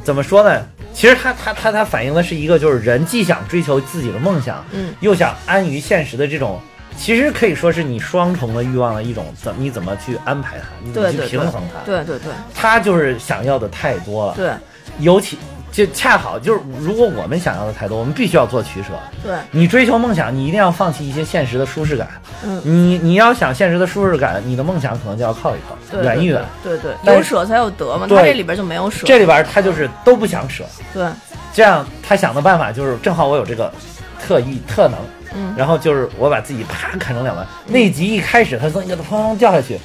[0.04, 0.62] 怎么说呢？
[0.94, 4.94] 其实它它它它反映的是一个，就是人既想追求自己的梦想，嗯。
[5.02, 6.60] 又想安于现实的这种，
[6.96, 11.80] 其实可以说是你双重的欲望的一种，怎你怎么去安排它，你怎么去平衡它？
[11.86, 12.32] 对对对。
[12.54, 14.52] 他就是想要的太多了，对。
[15.00, 15.38] 尤其
[15.74, 18.90] 就恰好就是，如果我们想要的太多，我们必须要做取舍。
[19.24, 22.08] 对，你追求梦想，你一定要放弃一些现实的舒适感。
[22.46, 26.40] 嗯你你要想现实的舒适感，你的梦想可能就要靠一靠，对远一远。
[26.64, 30.64] 对对，有舍才有得嘛，他这里边就没有舍，这里边他就是都不想舍，
[30.94, 31.08] 对
[31.52, 33.74] 这样他想的办法就是，正好我有这个
[34.22, 35.00] 特异特能，
[35.36, 37.44] 嗯然后就是我把自己啪砍成两半。
[37.66, 39.80] 那一集一开始，他从一个砰砰掉下去，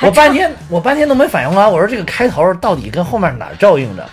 [0.00, 4.08] 我半天我半天都没反应过来，我说这个开头到底跟后面哪儿照应着？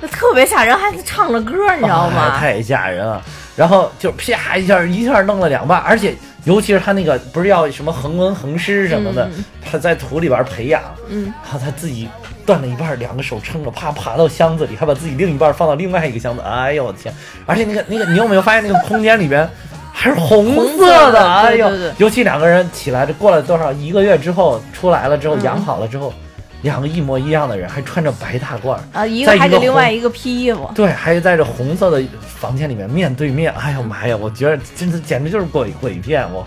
[0.00, 2.38] 那特别吓人，还唱着歌，你知道哎吗？
[2.38, 3.22] 太吓人了。
[3.56, 12.08] 然后就啪一下一下弄了两半，而且尤其是他那个不是要什么恒温恒湿什么的，嗯他在土里边培养，嗯，然后他自己
[12.46, 16.40] 断了一半，两个手撑着，啪爬到箱子里，还把自己另一半放到另外一个箱子。
[16.42, 17.12] 哎呦我的天！
[17.46, 19.46] 而且那个那个，你有没有发现那个空间里边
[19.92, 26.14] 还是红红色色的哎呦，尤其两个人起来，这过了多少一个月之后出来了之后嗯养好了之后，
[26.62, 28.80] 两个一模一样的人还穿着白大褂儿。
[28.92, 34.16] 啊，一个还给另外一个披衣服，对，还在这红色的房间里面面对面，哎呀妈呀！
[34.16, 36.46] 我觉得真的简直就是鬼鬼片，我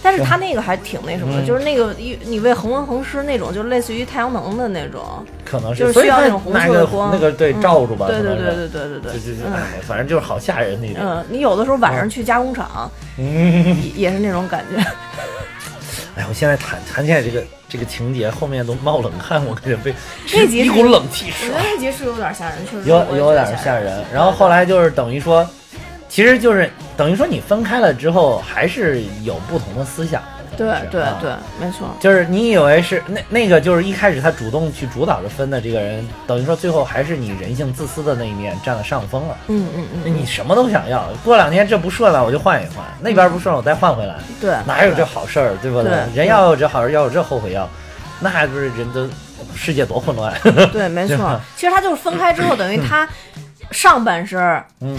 [0.00, 5.02] 但是他那个还挺那什么的，嗯就是那个一你为恒温恒湿那种，就类似于太阳能的那种，
[5.44, 10.98] 可能就是需要那种红色的光那个对嗯罩住吧，对对对对对对对哎，反正就是好吓人那种。
[11.00, 12.88] 嗯，你有的时候晚上去加工厂，
[13.18, 14.80] 嗯，也也是那种感觉。
[16.14, 19.94] 哎，我现在谈谈起来这个这个情节，后面都冒冷汗，我感觉被
[20.46, 24.02] 一股冷气我唰觉得那集是有点吓人，确实有有点吓人。
[24.12, 25.48] 然后后来就是等于说，
[26.08, 30.37] 其实就是等于说你分开了之后，还是有不同的思想的。
[30.58, 31.88] 对对对，没错。
[32.00, 39.36] 就是你以为是那那个，就是一开始他主动去主导着分的这个人，等于说最后还是你人性自私的那一面占了上风了。
[39.46, 47.68] 嗯嗯嗯，你什么都想要，过两天这不顺了我就换一换，那边不顺了我再换回来，对，哪有这好事儿，对不对人要有这好事，要有这后悔药，
[48.20, 49.08] 那还不是人都
[49.54, 50.34] 世界多混乱？
[50.72, 51.40] 对，没错。
[51.56, 53.08] 其实他就是分开之后，等于他
[53.70, 54.40] 上半身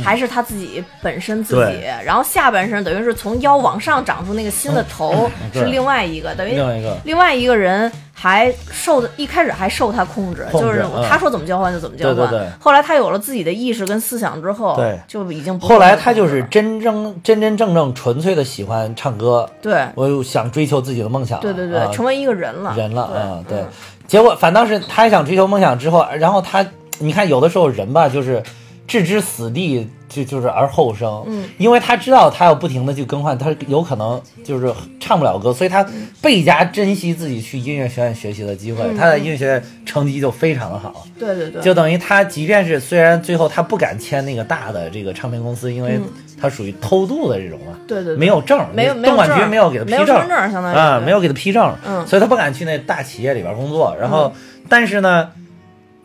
[0.03, 6.97] 还是他自己本身自己对，然后下半身等于是从腰往上长出那个新的头，嗯是另外一个，等于另外一个。
[7.03, 11.03] 另外一个人还受的，一开始还受他控制，控制就是嗯。
[11.09, 12.15] 他说怎么交换就怎么交换。
[12.15, 12.47] 对对对。
[12.59, 14.99] 后来他有了自己的意识跟思想之后，对。
[15.07, 19.87] 就已经不后来他就是真正真真正正纯粹的喜欢唱歌，对。
[19.95, 21.89] 我又想追求自己的梦想了，对对对，啊。
[21.91, 23.59] 成为一个人了，人了啊，对。
[23.59, 23.67] 嗯。
[24.07, 26.65] 结果反倒是他想追求梦想之后，然后他，
[26.99, 28.41] 你看有的时候人吧，就是
[28.87, 31.23] 置之死地，就就是而后生。
[31.27, 35.85] 嗯，因为他知道他要不停的去更换，他有可能就是唱不了歌，所以他
[36.21, 38.83] 倍加珍惜自己去音乐学院学习的机会。
[38.83, 41.05] 嗯他在音乐学院成绩就非常的好。
[41.17, 45.99] 对对对，就等于他，即便是虽然最后他不敢签那个大的这个唱片公司，因为
[46.41, 53.95] 他属于偷渡的这种嘛，对对对没有证，没有没有东莞局证没有给他批没有证，相当于啊，对没有给他批证，嗯所以他不敢去那大企业里边工作。
[53.99, 54.33] 然后，
[54.67, 55.29] 但是呢，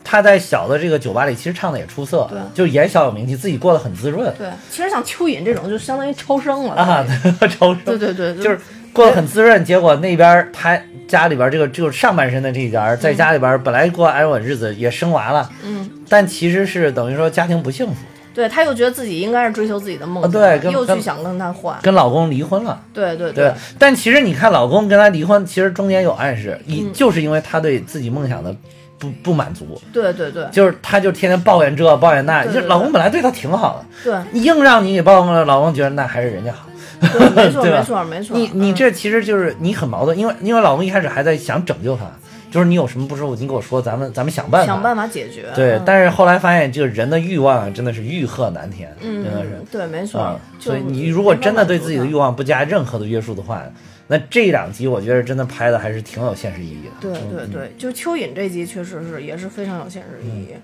[0.05, 2.39] 他在小的这个酒吧里其实唱的也出色，对。
[2.55, 4.33] 就也小有名气，自己过得很滋润。
[4.39, 7.05] 对，其实像蚯蚓这种就相当于超生了啊，
[7.59, 8.61] 超生，对对对，就是
[8.93, 9.65] 过得很滋润。
[9.65, 10.79] 结果那边他
[11.09, 17.95] 家里边这个就是上半身的这一家，在家里边本来过安稳日子，也生娃了，嗯，但其实是等于说家庭不幸福，
[18.35, 22.81] 对，他又觉得自己应该是追求自己的梦啊想，对又去想跟他换，跟老公离婚了。
[22.93, 28.55] 对对对，但其实你看，老公跟他离婚，其实中间有暗示，一、就是因为他对自己梦想的
[28.99, 36.67] 不不满足，对对对就是他就天天抱怨这抱怨那，就是老公本来对他挺好的，对硬让你给抱怨了，老公觉得那还是人家好。
[37.01, 42.05] 对，没错 没错没错，你你嗯这其实就是你很矛盾，因为因为老公一开始还在想拯救他，
[42.51, 44.67] 就是你有什么不舒服，你跟我说，咱们咱们想办法。
[44.73, 49.61] 想办法解决，对，嗯但是后来发现，这个人的欲望啊，真的是欲壑难填，嗯真的是。
[49.71, 53.63] 对没错所以你如果真的对自己的欲，望不加任何的约束的话，
[54.07, 56.91] 那这两集我觉得真的拍的还是挺有现实意义的。
[57.01, 60.55] 对对对，就蚯蚓这集确实是也是非常有现实意义，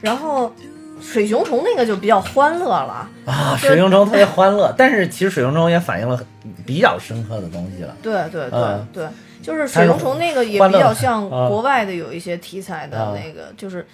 [0.00, 0.52] 然后
[1.00, 6.18] 水熊虫那个就比较欢乐了，啊，水熊虫特别欢乐，但是其实水熊虫也反映了
[6.66, 7.96] 比较深刻的东西了。
[8.02, 9.06] 对对对嗯对，
[9.42, 13.86] 就是水熊虫那个也比较像国外的有一些题材的啊那个，就是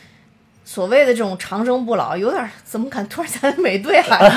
[0.68, 4.32] 所谓的这种长生不老，有点儿怎么敢突然想起美队来了？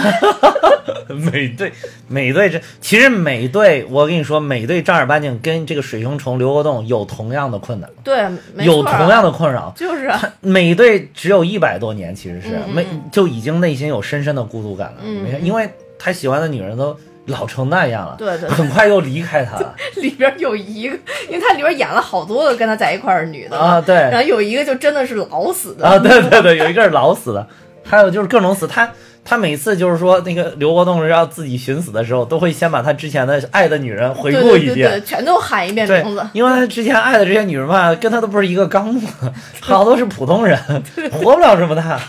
[1.09, 1.73] 美队，
[2.07, 9.73] 美队这其实美队，我跟你说，美队正儿八经跟这个水熊虫刘国栋有同样的困难，对，没有同样的困扰。
[9.75, 14.97] 就是啊美队只有一百多年，其实是嗯嗯没就已经内心有深深的孤独感了。
[15.03, 15.67] 嗯没因为
[15.97, 16.95] 他喜欢的女人都
[17.26, 20.97] 老成那样了，对对对很快又离开他了 里边有一个，
[21.30, 23.80] 因为他里边演了好多个跟他在一块儿的女的啊。
[23.80, 27.47] 对然后有一个就真的是老死的啊，对对对，有一个是老死的，
[27.84, 28.65] 还有就是各种死。
[28.67, 28.89] 他
[29.24, 34.76] 他每次就是说那个刘国栋要自己寻死的时候，都会先把他之前的爱的女人回顾一遍。
[34.76, 39.07] 对对对，全都喊一遍对名字。，因为他之前爱的这些女人吧，跟他都不是一个纲目，
[39.61, 40.57] 好多是普通人，
[41.11, 41.99] 活不了这么大。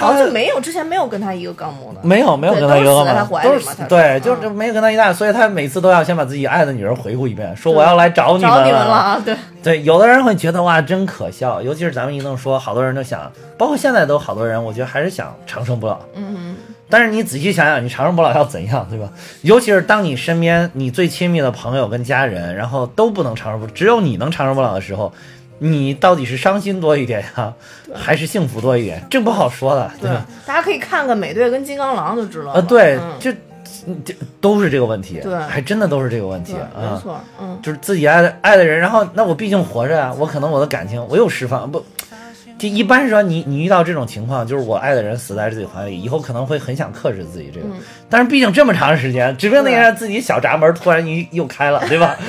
[0.00, 9.20] 他好像就没有之前没有跟他一个纲目的，没有没有跟他一个纲都是死在他目，都是对，嗯就是没有跟他一大，所以他每次都要先把自己爱的女人回顾一遍，说我要来找你们了！
[9.22, 15.98] 对，对，有的人会觉得哇，真可笑，尤其是咱们一弄说，好多人都想，包括现在都好多人，我觉得还是想长生不老。
[16.14, 16.56] 嗯，
[16.88, 19.08] 但是你仔细想想，你长生不老要怎样，对吧？
[19.42, 25.12] 尤其是当你身边你最亲密的朋友跟家人，然后都不能长生不，只有你能长生不老的时候，
[25.62, 27.52] 你到底是伤心多一点呀，
[27.94, 29.00] 还是幸福多一点？
[29.10, 32.52] 这不好说的，对吧？，大家可以看看美队跟金刚狼就知道了。
[32.54, 33.32] 啊，对，嗯这
[34.04, 36.68] 这都是这个问题，对还真的都是这个问题，啊。
[36.94, 41.84] 没错，嗯，就是自己爱的爱的人，然后那我毕竟活着呀，我可能我的感情我又释放不，
[42.58, 47.72] 就一般说你你遇到这种情况，就是我爱的人死在自己怀里，以后可能会很想克制自己这个，嗯
[48.08, 52.16] 但是毕竟这么长时间，指不定那天自己小闸门突然一又开了，对吧？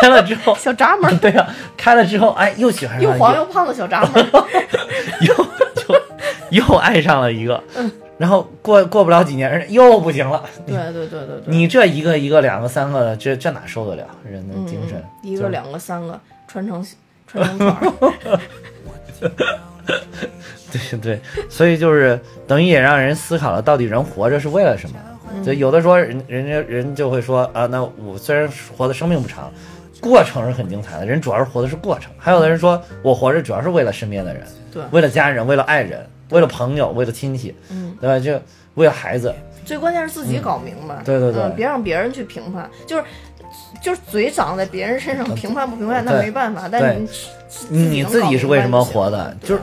[0.00, 4.26] 开了之后， 小闸门， 对呀、开了之后，哎，又喜欢上又黄又胖的小闸门，
[5.22, 5.34] 又
[5.74, 5.94] 就
[6.50, 7.90] 又爱上了一个，嗯。
[8.16, 10.40] 然后过过不了几年，又不行了。
[10.64, 14.96] 对对对对对，你这一个一个两个三个的，这这哪受得了人的嗯精神？
[15.24, 16.86] 嗯一个两个三个穿成
[17.26, 18.40] 穿成团儿，
[20.70, 24.96] 对对，所以就是等于也让人思考了，到底人活着是为了什么？
[25.34, 25.42] 嗯。
[25.42, 29.52] 所以有的说人人家人就会说啊，那我虽然活的生命不长，
[30.04, 32.12] 过程是很精彩的，人主要是活的是过程。
[32.18, 34.82] 还有的人说我活着主要是为了身边的人，对。
[34.90, 38.18] 为了家人，为了爱人，为了朋友，为了亲戚，嗯，对吧？
[38.18, 38.38] 就
[38.74, 39.34] 为了孩子，
[39.64, 41.42] 最关键是自己搞明白，对对对。
[41.42, 43.04] 嗯别让别人去评判，就是
[43.82, 47.00] 就是嘴长在别人身上，评判不评判那没办法，但对。
[47.00, 47.08] 你
[47.68, 49.36] 你自己是为什么活的？
[49.42, 49.60] 就是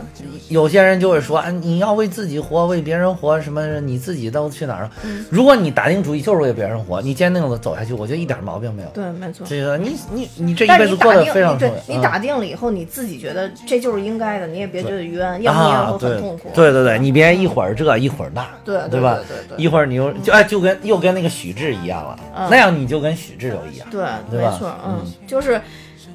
[0.49, 4.91] 有些人就会说啊，你要为自己活，为别人活，什么你自己都去哪儿了？
[5.03, 8.89] 嗯如果你打定主意就是为别人活，你坚定的走下去，我觉得一点毛病没有。
[8.89, 9.45] 对，没错。
[9.47, 11.75] 这个你你你这一辈子过得非常顺利。
[11.87, 16.49] 嗯你打定了以后，你自己觉得这就是应该的，你也别觉得冤，要不然会，很痛苦。
[16.53, 19.17] 对对对，你别一会儿这一会儿那，对对吧？
[19.27, 23.87] 对对对一会儿你又就哎就跟又跟那个许志一样了，嗯那样你就跟许志又一样。
[23.91, 25.59] 对，对吧没错，嗯，就是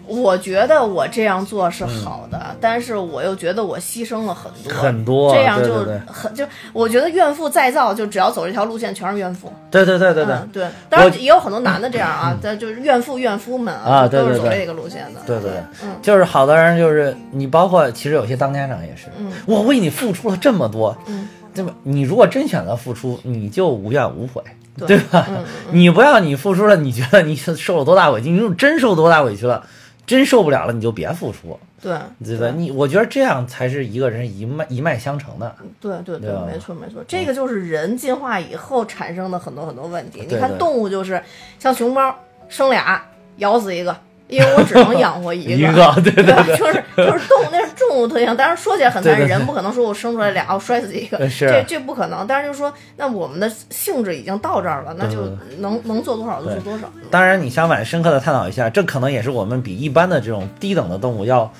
[0.06, 5.74] 我觉得我这样做是好的，但是我又觉得我牺牲了很多，很多这样就
[6.06, 9.52] 很就我觉得怨妇再造，就只要走这条路线全是怨妇。
[9.70, 10.34] 对对对对对。
[10.34, 15.20] 嗯，对，当然也有很多男的这样啊， 但就是怨妇怨夫们啊对都是走这个路线的。
[15.26, 15.96] 对对对，嗯。
[16.00, 19.32] 就是好多人就是你，包括其实有些当家长也是，嗯。
[19.46, 21.28] 我为你付出了这么多，嗯。
[21.54, 21.72] 对吧？
[21.84, 24.42] 你如果真选择付出，你就无怨无悔，
[24.76, 24.88] 对。
[24.88, 25.26] 对吧？
[25.30, 29.64] 嗯你不要你付出了，你觉得你受了多大委屈，你真受多大委屈了，
[30.06, 32.54] 真受不了了，你就别付出，对对吧？
[32.56, 35.54] 你我觉得这样才是一个人一脉一脉相承的。
[35.80, 40.24] 对对对吧没错没错，这个就是人进化以后产生的很多很多问题。
[40.28, 41.20] 你看动物就是
[41.58, 42.14] 像熊猫
[42.48, 43.04] 生俩
[43.38, 43.96] 咬死一个，
[44.28, 49.38] 因为我只能养活一 一个 对对就是就是动物那是动物特性，当然说起来很残忍，对对对。
[49.38, 52.26] 人不可能说我生出来俩我摔死一个，这这不可能。
[52.26, 55.26] 但是就是说，那我们的性质已经到这儿了，那就
[55.58, 56.90] 能能做多少就做多少。
[57.10, 61.50] 当然，你相反深刻的探讨一下，这可能也是我们比一般的这种低等的动物要，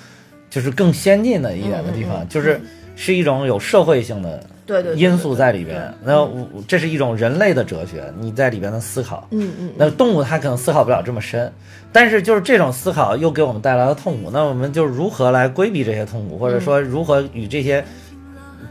[0.51, 2.29] 就是更先进的一点的地方，嗯嗯嗯。
[2.29, 2.61] 就是
[2.97, 5.95] 是一种有社会性的对对对因素在里边。
[6.03, 9.27] 那我这是一种人类的哲学，你在里边的思考。
[9.31, 11.51] 嗯嗯，那动物它可能思考不了这么深，
[11.93, 14.31] 但是就是这种思考又给我们带来了痛苦。
[14.31, 17.83] 那我们就如何来规避这些痛苦，或者说如何与这些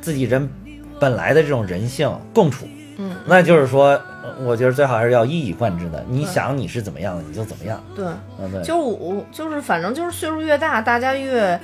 [0.01, 0.47] 自己人
[0.99, 2.67] 本来的这种人性共处？
[2.97, 3.89] 嗯，那就是说，
[4.23, 6.01] 呃我觉得最好还是要一以贯之的。
[6.09, 7.83] 你想你是怎么样的，你就怎么样。
[7.93, 8.05] 对。
[8.39, 11.59] 嗯，对，就是我就是反正就是岁数越大，大家越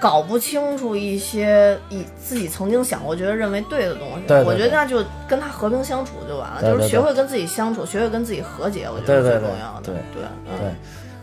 [0.00, 4.26] 搞不清楚一些以自己曾经想过、觉得认为对的东西。
[4.26, 9.82] 对对对我觉得那就跟他和平相处就完了，就是学会跟自己相处，学会跟自己和解，我觉得是最重要的。
[9.84, 10.74] 对对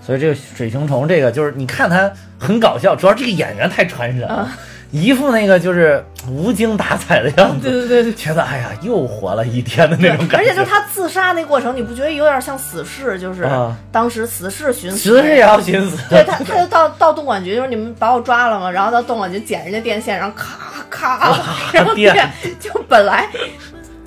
[0.06, 2.10] 所以这个水熊虫这个就是你看他
[2.40, 4.50] 很搞笑，主要这个演员太传神了。
[4.92, 8.14] 一副那个就是无精打采的样子， 对对对对。
[8.14, 10.38] 觉得哎呀又活了一天的那种感觉。
[10.38, 13.20] 而且就他自杀那过程，你不觉得有点像死侍？
[13.20, 20.58] 就是啊当时死侍寻死，死士也要寻死，对他，他就到到动管局，就是你们把我抓了嘛，然后到动管局捡人家电线，然后咔
[20.90, 21.38] 咔，
[21.74, 22.30] 然后电电
[22.60, 23.28] 就本来。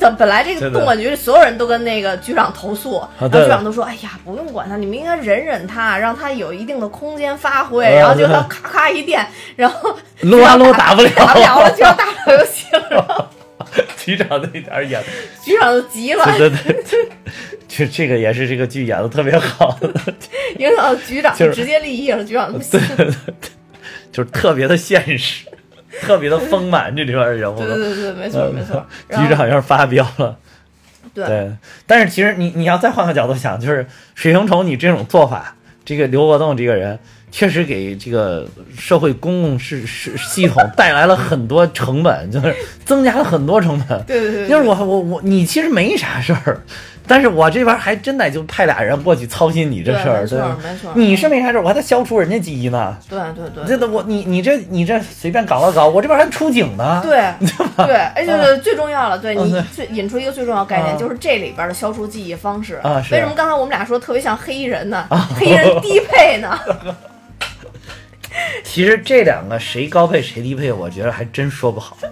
[0.00, 9.24] 本本来这对对个动管局里所有人都跟那个局长投诉，然后局长都说：“哎呀，不用管他，你们应该忍忍他，让他有一定的空间发挥。”啊然后就他咔咔一电，
[9.54, 11.10] 然后撸啊撸打不了。
[11.14, 13.30] 打不了了，局长打不了游戏了，
[13.96, 15.02] 局长那点儿演，
[15.44, 17.08] 局长都急了，对对对，
[17.68, 19.78] 就这个也是这个剧演的特别好，
[20.58, 22.80] 影响到局长就直接利益了，局长不行。
[24.12, 25.46] 就是特别的现实，
[26.02, 27.66] 特别的丰满，这里边人物都。
[27.66, 28.86] 对对对，没错没错。
[29.08, 30.36] 局长要是发飙了，
[31.12, 31.52] 对对，
[31.86, 36.98] 但是其实你你要再换个角度想，就是水熊虫你这种做法，这个刘国栋这个人
[37.32, 44.02] 确实给这个社会公共事事系统带来了很多成本，就是增加了很多成本。
[44.06, 46.60] 对对对对就是我我我你其实没啥事儿，
[47.10, 52.96] 但是我这边还真得就派俩人过去操心你这事儿，对吧没错你是没啥事儿，我还得消除人家记忆呢。
[53.08, 57.00] 对对对这都我你你这你这随便搞了搞，我这边还出警呢。
[57.02, 57.18] 对
[57.84, 65.04] 对，哎，对对，最重要了，对你最引出一个最重要概念，啊就是这里边的消除记忆方式啊是为什么刚才我们俩说特别像黑衣人呢？
[65.36, 66.56] 黑衣人低配呢？
[68.62, 71.96] 其实这两个谁高配谁低配，我觉得还真说不好。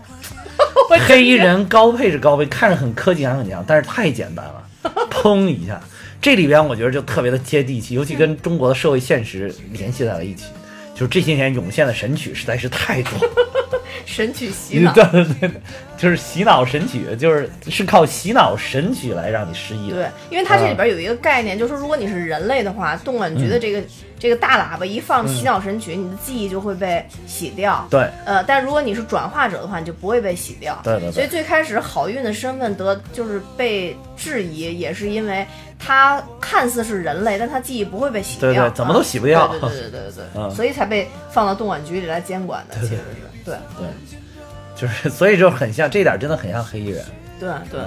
[1.07, 4.63] 黑衣人高配是高配，看着很科技感很强，但是太简单了，
[5.11, 5.81] 砰一下。
[6.21, 10.45] 这里边我觉得就特别的接地气，尤其跟中国的社会现实联系在了一起。
[10.95, 13.13] 就是这些年涌现的神曲实在是太多，
[14.05, 14.93] 神曲洗脑。
[14.93, 15.51] 对对对，
[15.99, 19.97] 就是洗脑神曲，就是是靠洗脑神曲来让你失忆的。
[19.97, 23.83] 对，因为它这里边有一个概念，就是说如果你是人类的话，动管局的这个、
[24.19, 27.85] 这个大喇叭一放洗脑神曲，你的记忆就会被洗掉。
[27.91, 28.09] 对。
[28.25, 30.81] 呃，但如果你是转化者的话，你就不会被洗掉。
[30.85, 31.13] 对对对。
[31.13, 35.45] 所以最开始好运的身份得就是被质疑，也是因为
[35.79, 38.53] 他看似是人类，但他记忆不会被洗掉。
[38.53, 39.49] 对对怎么都洗不掉。
[39.49, 40.51] 对对对对对对嗯。
[40.53, 43.03] 所以才被放到动管局里来监管的，其实是。
[43.45, 43.57] 对。
[43.77, 43.87] 对，
[44.79, 47.05] 就是所以就很像这点，真的很像黑衣人，
[47.41, 47.81] 对对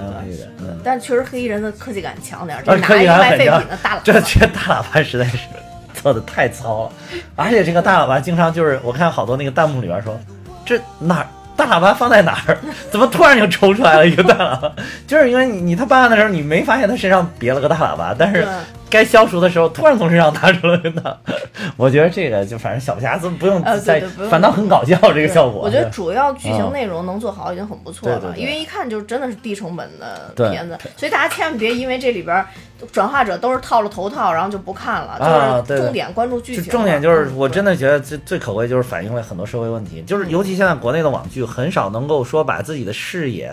[0.58, 0.68] 对。
[0.84, 5.38] 但确实黑衣人的科技感强点儿，这拿一个卖废品的大喇叭，这这大喇叭实在是
[6.02, 6.92] 做的太糙了，
[7.36, 10.18] 而且这个大喇叭经常就是我看好多那个弹幕里边说，
[10.66, 11.26] 这哪儿
[11.56, 12.58] 大喇叭放在哪儿？
[12.90, 14.72] 怎么突然就抽出来了一个大喇叭？
[15.06, 18.50] 就是因为你你他办案的时候你没发现他身上别了个大喇叭，但是对
[18.92, 21.16] 该消除的时候突然从身上拿出了个大，
[21.78, 25.62] 我觉得这个就反正小瑕疵不用再反倒很搞笑这个效果。
[25.62, 32.44] 我觉得主要剧情嗯内容能做好已经很不错了，因为一看就是真的是低成本的片子，所以大家千万别因为这里边
[32.92, 36.70] 转化者都是套了头套，然后就不看了，就是重点关注剧就情。
[36.70, 43.50] 重点就是，嗯我真的觉得最最可贵就是反映了很多社会问题，就是尤其现在国内的网剧很少能够说把自己的视野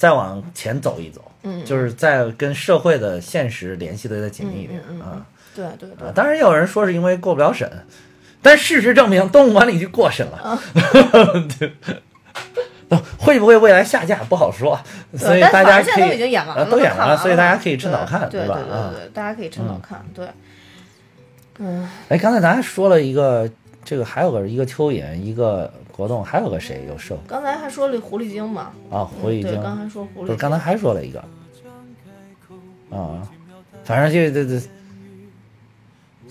[0.00, 5.26] 再往前走一走，嗯就是再跟社会的现实联系的再紧密一点嗯嗯嗯啊。
[5.54, 7.70] 对对对啊，当然也有人说是因为过不了审，
[8.40, 10.38] 但事实证明动物管理局过审了。
[10.38, 10.58] 啊
[11.58, 11.70] 对
[13.18, 14.80] 会不会未来下架不好说，
[15.18, 18.54] 所以大家可以已以经演完了，啊都演完了，所以大家可以趁早看，对对吧？
[18.56, 20.26] 对，对对，大家可以趁早看，对。
[21.58, 23.46] 嗯，哎，刚才咱还说了一个，
[23.84, 29.04] 这个还有个一个蚯蚓，一个国栋，还有个谁有瘦刚才还说了狐狸精嘛，啊？
[29.04, 31.22] 狐狸对，精，刚才说狐狸精，不是刚才还说了一个。
[32.90, 33.22] 啊，
[33.84, 34.66] 反正就这这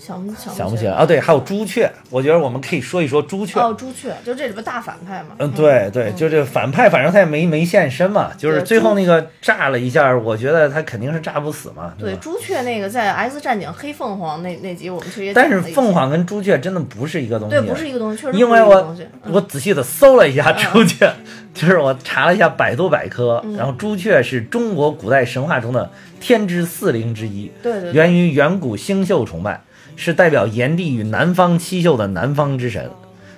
[0.00, 1.04] 想不想想不起来啊。
[1.04, 3.60] 对，还有朱雀，我觉得我们可以说一说朱雀。
[3.60, 5.36] 哦，朱雀，就这里边大反派嘛。
[5.38, 18.96] 嗯，对对，就这反派，反正他也没没现身嘛，就是最后那个炸了一下，我觉得他肯定是炸不死嘛，对，朱雀那个在《X 战警：黑凤凰》那那集，我们其实也但是凤凰跟朱雀真的不是一个东西，对不是一个东西，确实因为我
[19.30, 21.12] 我仔细的搜了一下朱雀，
[21.52, 25.90] 就是我查了一下百度百科，然后朱雀是中国古代神话中的
[26.20, 29.60] 天之四灵之一，对源于远古星宿崇拜，
[30.00, 32.90] 是代表炎帝与南方七宿的南方之神，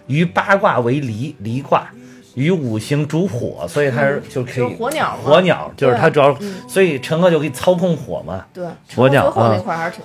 [0.06, 1.86] 与八卦为离离卦。
[2.34, 8.64] 与五行主火，所以它是就可以、嗯火鸟火鸟就是它主要，嗯所以陈赫就可以操控火嘛，对，
[8.96, 9.60] 火鸟啊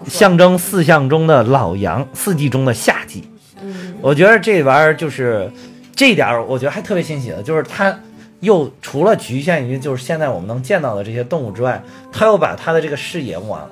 [0.09, 3.23] 象征四象中的老阳，四季中的夏季。
[3.61, 5.49] 嗯，我觉得这玩意儿就是
[5.95, 7.97] 这一点儿，我觉得还特别欣喜的，就是它
[8.41, 11.81] 又除了局限于就是现在我们能见到的这些动物之外，
[12.11, 13.65] 它又把它的这个视野往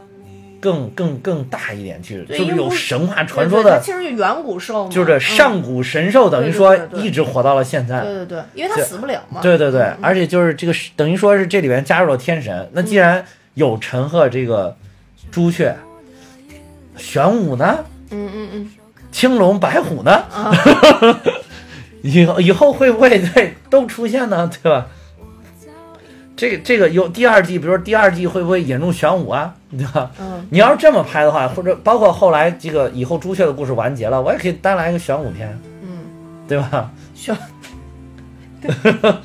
[0.65, 8.01] 更更更大一点去，就是有神话传说的，其实就远古兽嘛，就是嗯上古神兽，等于说一直活到了现在。
[8.01, 9.41] 对对对，因为它死不了嘛。
[9.41, 12.67] 对对对，嗯而且就是这个等于说是这里边加入了天神。
[12.73, 14.75] 那既然有陈赫这个
[15.29, 15.75] 朱雀，
[16.97, 17.85] 玄武呢？
[18.09, 18.71] 嗯嗯嗯，
[19.11, 20.11] 青龙白虎呢？
[20.33, 20.51] 啊
[22.01, 24.49] 以后以后会不会对都出现呢？
[24.63, 24.87] 对吧？
[26.35, 29.55] 这个这个有第二季，比如说第二季会不会引入玄武啊？
[29.77, 30.11] 对吧？
[30.19, 35.99] 嗯，你要是这么拍的话，或者包括后来这个以后朱雀的故事完结了，我也可以单来一个玄武片，嗯，
[36.47, 36.91] 对吧？
[37.13, 37.37] 需要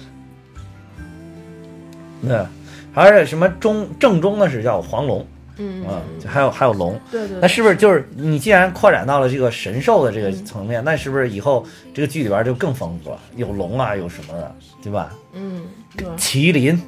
[2.22, 2.46] 对，
[2.94, 5.26] 而且什么中正宗的是叫黄龙
[5.56, 13.18] 嗯啊，还有还有龙，对对那是不是就是你既然扩展到了这个神兽的这个层面，那是不是以后这个剧里边就更丰富了？
[13.36, 15.10] 有龙啊，有什么的，对吧？
[15.32, 15.62] 嗯
[15.96, 16.06] 对。
[16.16, 16.80] 麒麟，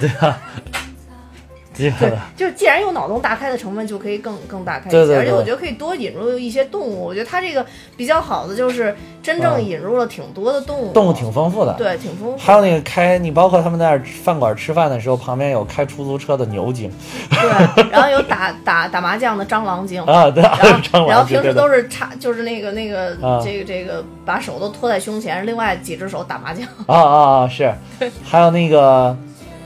[0.00, 0.40] 对吧？
[1.78, 4.98] 这对，就是既然有脑洞大开的成分，就可以更更大开一些。
[4.98, 7.04] 对对对而且我觉得可以多引入一些动物。
[7.04, 7.64] 我觉得它这个
[7.96, 11.72] 比较好的就是真正嗯引入了挺多的动物，动物挺丰富的。
[11.74, 12.36] 对，挺丰富。
[12.36, 16.90] 还有那个开，你包括他们在饭馆吃饭的时候，旁边有开出租车的牛精
[17.30, 20.02] 对，然后有打打打麻将的蟑螂精。
[20.02, 26.66] 啊，对，然 蟑后，平时都是插，就是那个那个、啊这个这个，把手都托在胸前，另外几只手打麻将。
[26.86, 27.72] 啊啊啊，是，
[28.24, 29.16] 还有那个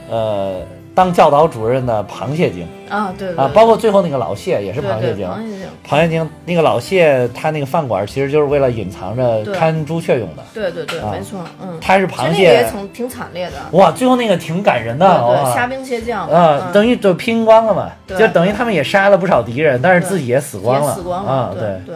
[0.09, 0.61] 呃，
[0.95, 5.27] 当教导主任的螃蟹精啊，对啊，包括最后那个老谢也是螃蟹精。
[5.27, 10.43] 螃蟹精，螃蟹精那个老谢，他那个饭馆其实就是为了隐藏着看朱雀用的。
[10.53, 11.79] 对对对，啊没错，嗯。
[11.81, 21.95] 他是螃蟹也挺挺惨烈的，哇，最后那个挺感人的，对对，虾兵蟹将啊，嗯等于就拼光了嘛，就等于他们也杀了不少敌人，但是自己也死光了，死光了，啊，对对。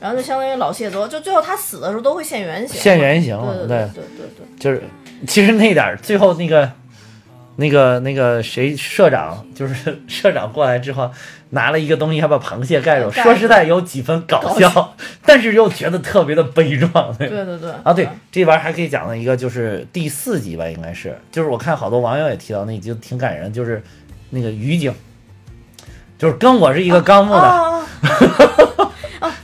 [0.00, 4.82] 然后就相当于老谢多，就最后他死的时候都会现原形，现原形对对对对对对对，就是
[5.26, 6.70] 其实那点儿最后那个
[7.56, 11.10] 那个那个谁社长就是 社长过来之后
[11.50, 17.16] 拿了一个东西，还把螃蟹盖住，说实在有几分搞搞笑， 但是又觉得特别的悲壮。
[17.16, 17.28] 对。
[17.28, 23.82] 对对啊，对，这边还可以讲到一个就是第四集吧，应该是，就是我看好多网友也提到那集挺感人，就是
[24.30, 24.92] 那个鱼精，
[26.18, 27.86] 就是跟我是一个纲目的，啊啊
[28.78, 28.90] 啊！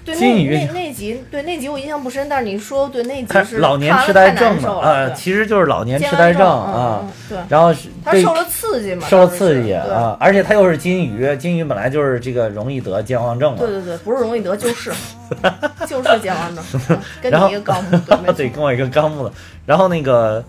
[0.05, 13.69] 对，那金鱼那那集，对那集我印象不深，但是你说对那集他是老年痴呆症嘛，啊，其实就是老年痴呆症啊嗯，对，然后是他受了刺激嘛，受了刺激啊，而且他又是金鱼，金鱼本来就是这个容易得健忘症嘛对。
[13.69, 14.91] 对对对，不是容易得，就是
[15.87, 17.99] 就是健忘症，嗯 跟你一个纲目，
[18.37, 19.33] 对，跟我一个纲目的。
[19.67, 20.45] 然后那个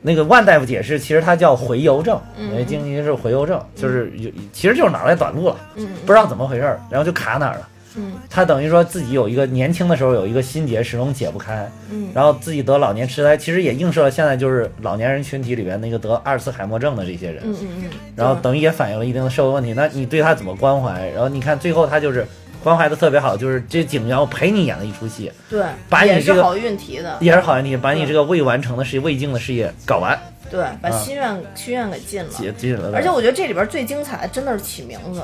[0.00, 7.68] 那个万大夫解释，其实他叫回游症，嗯因为金鱼是回游症，就是有其实就是脑袋短路了，嗯不知道怎么回事儿，然后就卡哪儿了。
[7.96, 17.42] 嗯他等于说自己有一个年轻的时候有一个心结始终解不开，嗯然后自己得老年痴呆，其实也映射了现在就是老年人群体里边那个得阿尔茨海默症的这些人。
[17.44, 19.72] 嗯嗯嗯，然后等于也反映了一定的社会问题。
[19.74, 21.08] 那你对他怎么关怀？
[21.10, 22.26] 然后你看最后他就是
[22.62, 30.18] 关怀的特别好，就是这景阳陪你演了一出戏，对，把你这个也是好运提的，也是好运题，把你这个未完成的事业、未尽的事业搞完，
[30.50, 32.30] 对，把啊心愿心愿给尽了。
[32.30, 32.90] 解尽了。
[32.94, 35.20] 而且我觉得这里边最精彩的真的是起名字，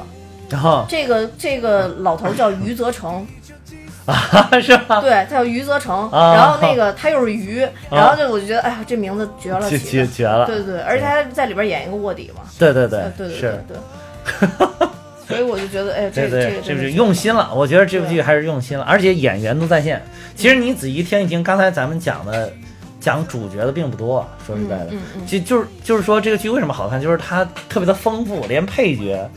[0.50, 3.26] 然后这个这个老头叫余则成，
[4.06, 5.00] 啊， 是吧？
[5.00, 9.78] 对，他叫余则成，啊然后那个他又是鱼，然后就我就觉得，哎呀，这名字绝了，绝。
[9.78, 10.46] 绝绝了！
[10.46, 13.76] 对对对，而且他在里边演一个卧底嘛，对对对呃对对对是，对，
[15.28, 17.50] 所以我就觉得，哎，这对对，这是用心了。
[17.54, 20.02] 我觉得这部剧还是用心了，而且演员都在线。
[20.34, 22.52] 其实你仔细听一听，刚才咱们讲的
[22.98, 29.30] 讲主角的并不多，说实在的，嗯嗯就就是就是说这个剧为什么好看，就是它特别的丰富，连配角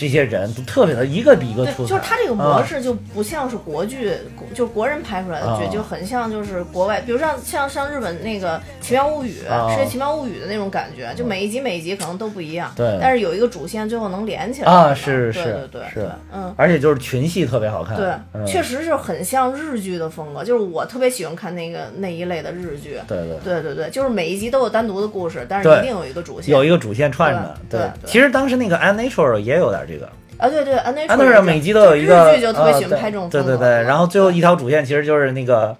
[0.00, 1.90] 这些人都特别的一个比一个对，出彩。
[1.90, 16.54] 就是他这个模啊式就不像是国剧，国就是国人拍出来的剧，啊就很像就是国外，比如像像像日本那个《奇妙物语》啊世界奇妙物语》的那种感觉，就每一集每一集可能都不一样，对但是有一个主线，最后能连起来啊嘛是是对对对是对，嗯。
[16.56, 17.94] 而且就是群戏特别好看。
[17.94, 22.98] 对，嗯、确实是很像日剧的风格，就是我特别喜欢看那个那一类的日剧。
[23.06, 23.36] 对对。
[23.50, 26.54] 对对对，就是每一集都有单独的故事，但是一定有一个主线。
[26.54, 30.06] 有一个主线串着，对对对其实当时那个《Unnatural》也有点这个，
[30.38, 33.56] 啊，对对，安内《Unnatural》每集都有一个，日剧就特别喜呃欢拍这种对对。
[33.56, 35.76] 对对，然后最后一条主线其实就是那个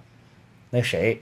[0.70, 1.20] 那谁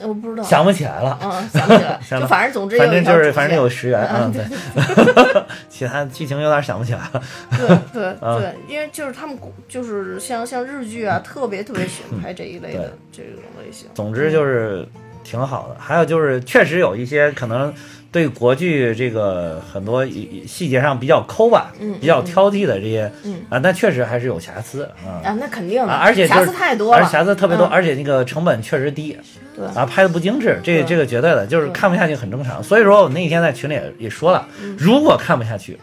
[0.00, 7.22] 呃我不知道，想不起来了，嗯，想不起来， 想就反正总之反正就是反正有十元，嗯嗯对，其他剧情有点想不起来了。
[7.56, 9.38] 对对啊对，因为就是他们
[9.68, 13.86] 就是像像日剧啊，特别特别喜欢拍这一类的这种类型。
[13.94, 14.84] 总之就是
[15.22, 15.76] 挺好的。
[15.78, 17.72] 还有就是，确实有一些可能
[18.12, 20.06] 对国剧这个很多
[20.46, 23.40] 细节上比较抠吧，嗯比较挑剔的这些，嗯。
[23.48, 25.24] 啊，那确实还是有瑕疵啊。
[25.24, 27.70] 啊，那肯定的，啊，而且、就是、瑕疵太多了，而且瑕疵特别多，嗯。
[27.70, 29.18] 而且那个成本确实低，
[29.56, 29.64] 对。
[29.74, 30.84] 啊，拍的不精致，这对。
[30.84, 32.62] 这个绝对的，就是看不下去很正常。
[32.62, 34.76] 所以说我那天在群里也也说了，嗯。
[34.78, 35.78] 如果看不下去，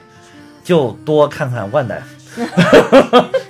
[0.64, 1.96] 就多看看万大
[2.28, 2.42] 夫，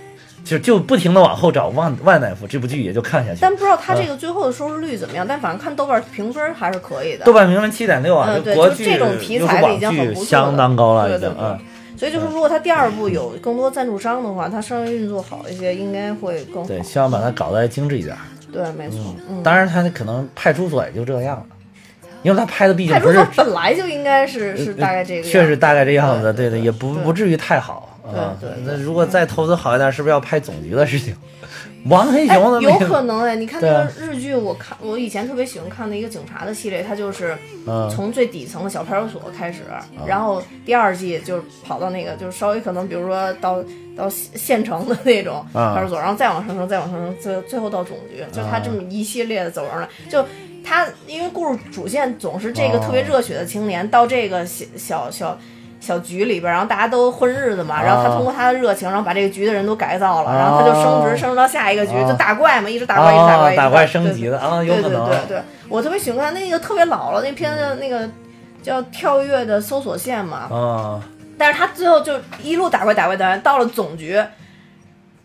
[0.49, 3.51] 就就不停的往后找万万大夫，这部剧也就看下去但。
[3.51, 7.25] 不知道他嗯这个最后的收视率怎么样，但反正看豆瓣评分还是可以的。
[7.25, 11.59] 豆瓣评分七点六啊，嗯对就这种题材的已经很不错了相当高了，对对对已经啊。
[11.97, 16.67] 所以就是，如果他第二部有更多赞助商的话，他稍微运作好一些，应该会更好。
[16.67, 18.15] 对，希望把它搞得精致一点。
[18.53, 18.97] 对，没错，
[19.29, 19.43] 嗯。
[19.43, 21.45] 当然，他可能派出所也就这样了，
[22.23, 27.88] 因为他拍的毕竟派不是出所本来就应该是是大概这个样子，确实大概这样子，对对，也不不至于太好。
[28.11, 31.15] 对啊对对那如果再投资好一点，是不是要拍总局的事情？
[31.85, 37.89] 王黑哎熊的，有可能哎，你看那个日剧，我看我以前特别喜欢看的一个警察的系列，它就是嗯。
[37.89, 39.61] 从最底层的小派出所开始，
[40.05, 43.63] 然后第二季就跑到那个就是稍微可能比如说到
[43.95, 45.73] 到县县城的那种啊。
[45.73, 50.25] 派出所，然后再往上升，再往上升，最最后到总局，就他这么一系列的走上来，就。
[50.61, 55.39] 他因为故事主线总是这个特别热血的青年到这个小小小小
[55.99, 58.15] 局里边，然后大家都混日子嘛，然后他啊。
[58.15, 61.15] 通过他的热情，然后把这个局的人都改造了，然后他就升职啊。
[61.15, 62.07] 升职到下一个局，啊。
[62.07, 63.87] 就打怪嘛，一直打怪，一直打怪，打怪。
[63.87, 68.07] 升级的啊，有对对可能对对，我特别喜欢看那个特别老了那片子，那个
[68.61, 71.01] 叫《跳跃的搜索线》嘛，啊，
[71.37, 74.21] 但是他最后就一路打怪打怪打怪，到了总局。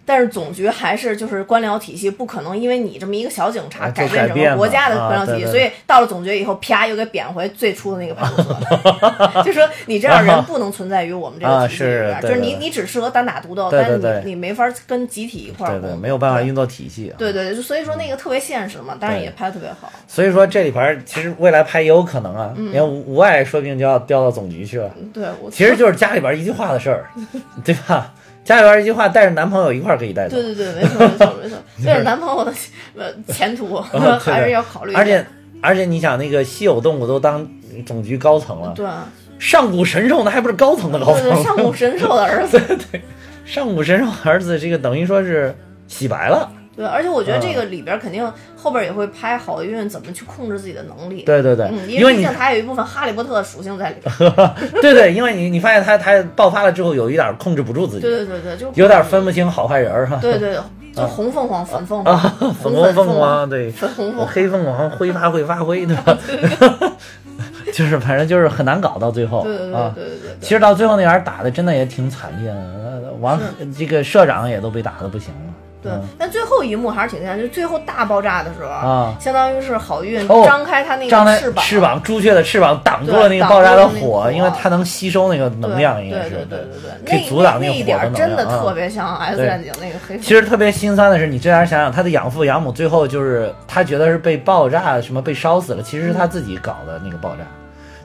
[0.04, 14.12] 但是总局还是就是官僚体系，不可能因为你这么一个小警察改变整个国家的啊官僚体系，对对所以到了总局以后，啪又给贬回最初的那个派出所， 就说你这样人不能存在于我们这个啊体系里边，就是你你只适合单打独斗，但是对对。
[14.14, 17.14] 对你你没法跟集体一块儿对对，工没有办法运作体系啊。
[17.16, 19.90] 对对，对所以说那个特别现实嘛，但是也拍的特别好。
[20.08, 22.70] 所以说这里边儿其实未来拍也有可能啊，嗯。
[22.70, 27.06] 你看吴吴爱说不定就要调到总局去了，对我其实就是家里边儿一句话的事儿，
[27.64, 28.12] 对吧？
[28.44, 30.36] 家里边儿一句话，带着男朋友一块儿可以带走。
[30.36, 32.52] 对对对，没错没错没错，为了 男朋友的
[32.96, 33.80] 呃前途
[34.20, 34.92] 还是要考虑。
[34.94, 35.24] 而且
[35.60, 37.46] 而且你想，那个稀有动物都当
[37.86, 39.08] 总局高层了，对啊
[39.38, 41.42] 上古神兽那还不是高层的高对对，层？
[41.44, 42.60] 上古神兽的儿子，
[42.92, 43.00] 对
[43.44, 45.54] 上古神兽儿子这个等于说是
[45.88, 46.50] 洗白了。
[46.76, 51.22] 对，而且我觉得这嗯个里边肯定后边也会拍好运怎么去控制自己的能力。
[51.22, 54.14] 对对对，嗯，因为毕竟它有一部分哈利波特的属性在里边。
[54.82, 60.18] 对对，因为你你发现他他爆发了之后，有一点控制不住自己，对对对对，就有点分不清好坏人儿哈。
[60.20, 60.56] 对对，
[60.94, 64.26] 就红凤凰、粉凤啊凰、，粉红红凤凰、对，粉红凤凰。
[64.26, 66.18] 黑凤凰挥发会发挥，对吧？
[67.72, 69.92] 就是反正就是很难搞到最后对对对啊。
[69.94, 73.40] 对对对其实到最后那玩意儿打的真的也挺惨烈的，呃王
[73.76, 75.54] 这个社长也都被打的不行了。
[75.84, 84.32] 对嗯，但最后一幕还是挺震撼，就最后大爆炸的时候，啊相当于是好运哦张开它那个翅膀，翅膀，朱雀的翅膀挡住了那个爆炸的火，火。
[84.32, 86.30] 因为它能吸收那个能量，应该是。
[86.30, 90.18] 对对对对对，可以阻挡那个火那一点真的特别像 X 战警那个黑。
[90.18, 97.44] 其实特别心酸的是，你这样想想，他的养父养母最后就是他觉得是被爆炸什么被烧死了，其实是他自己搞的那个爆炸，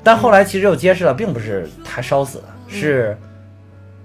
[0.04, 3.18] 但后来其实又揭示了，并不是他烧死的，是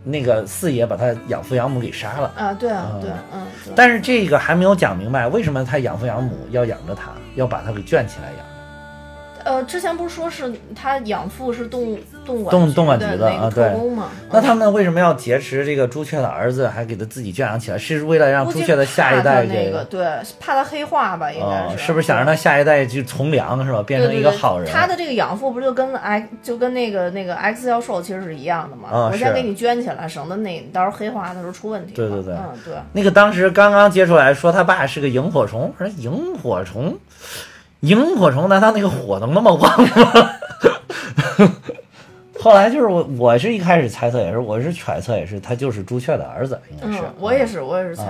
[0.05, 2.32] 那个四爷把他养父养母给杀了。
[2.36, 8.53] 啊，对啊，对，嗯，但是这个还没有讲明白，为什么他养父养母要养着他，要把他给圈起来养？
[9.44, 14.08] 呃，之前不是说是他养父是动物动物动动管局的啊对特工嘛？
[14.32, 17.78] 那他们为什么要劫持这个朱雀的儿子，还给他自己圈养起来？
[17.78, 20.06] 是为了让朱雀的下一代怕他那个对，
[20.40, 24.72] 怕他黑化吧，应该哦，是，是不是想让他下一代就从良是吧，变成一个好人？
[24.72, 28.88] 他的这个养父不就跟 X 就跟那个那个 X 教授其实是一样的嘛？
[28.88, 31.96] 啊是我先给你圈起来，省得那你到时候黑化的时候出问题嘛。
[31.96, 32.74] 对对对嗯对。
[32.92, 36.96] 那个当时刚刚接出来说他爸是个萤火虫，我说萤火虫，
[37.85, 40.31] 萤火虫难道那个火能那么旺吗？
[42.44, 47.02] 后来就是我，我是一开始猜测也是，我是揣测也是，他就是朱雀的儿子，应该是。
[47.02, 48.04] 嗯，我也是，我也是猜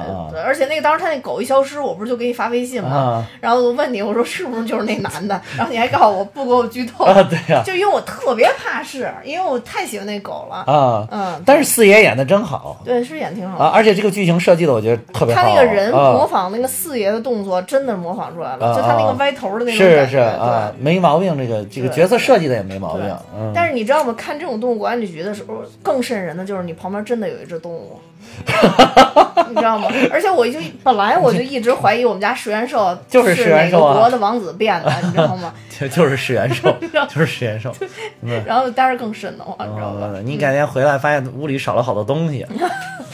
[0.44, 2.88] 而且那个当时他那狗一消失，我不是就给你发微信吗？
[2.90, 5.40] 啊然后我问你，我说是不是就是那男的？
[5.56, 10.64] 然后你还告诉我不给我剧透，啊，对呀、就因为我特别怕是，因为我太喜欢那狗了。
[10.66, 13.64] 啊，嗯，但是四爷演的真好对，是演挺好的。
[13.64, 15.42] 啊，而且这个剧情设计的我觉得特别好。
[15.42, 20.10] 他那个人模啊、仿那个四爷的动作，真的模仿出来了，啊就他那个啊歪头的那种是感觉。
[20.10, 20.82] 是啊，对。
[20.82, 23.16] 没毛病，这个这个角色设计的也没毛病。
[23.38, 24.12] 嗯，但是你知道吗？
[24.24, 28.00] 看这种动物管理局的时候，更瘆人的就是你旁边真的有一只动物，
[29.50, 29.88] 你知道吗？
[30.10, 35.52] 而且我就本来我就一直怀疑我们家食元兽就是食元兽啊哪个国的王子变的，你知道吗？
[35.78, 36.74] 就就是食元兽，
[37.10, 37.70] 就是食元兽。
[38.22, 40.06] 嗯然后但是更瘆得慌，你知道吧？
[40.06, 42.46] 哦你改天回来发现屋里少了好多东西，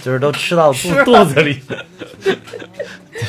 [0.03, 1.61] 就是都吃到肚肚子里。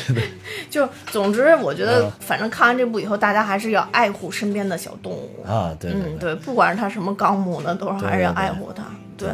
[0.70, 5.44] 就总之，我觉得嗯反正看完这部以后，大家还是要爱护身边的小动物。
[5.46, 8.82] 啊，对对嗯，对，不管是它什么纲目呢，都是还是要爱护它。
[9.16, 9.28] 对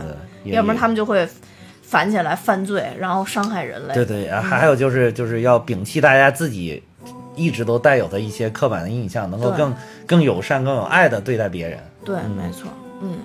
[0.45, 1.27] 要不然也他们就会
[1.83, 3.95] 反起来犯罪，然后伤害人类。
[3.95, 6.83] 对对，还还有就是就是要摒弃大家自己
[7.35, 9.75] 一直都带有的一些刻板的印象，能够更
[10.07, 11.79] 更友善、更有爱的对待别人。
[12.05, 12.69] 对，没错，
[13.01, 13.19] 嗯。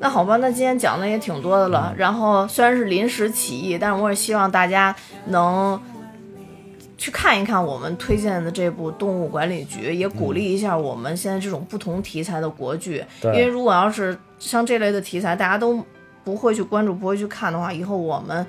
[0.00, 1.92] 那好吧，那今天讲的也挺多的了。
[1.96, 4.94] 然后虽然是临时起意，但是我也希望大家
[5.26, 5.80] 能
[6.98, 13.02] 去看一看我们推荐的这部《动物管理局》，也鼓励一下我们现在这种不同题材的国剧。
[13.20, 15.82] 对因为如果要是像这类的题材，大家都
[16.24, 18.44] 不会去关注、不会去看的话，以后我们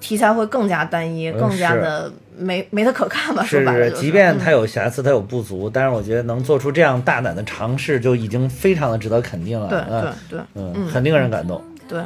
[0.00, 3.42] 题材会更加单一，嗯更加的没 没得可看吧？
[3.44, 9.68] 说是是，白了就是，即便他嗯有瑕疵，它有不足，但是我觉得能做出这样大胆的尝试，就已经非常的值得肯定了。
[9.68, 11.62] 对嗯对对嗯，很令人感动。
[11.88, 12.00] 对。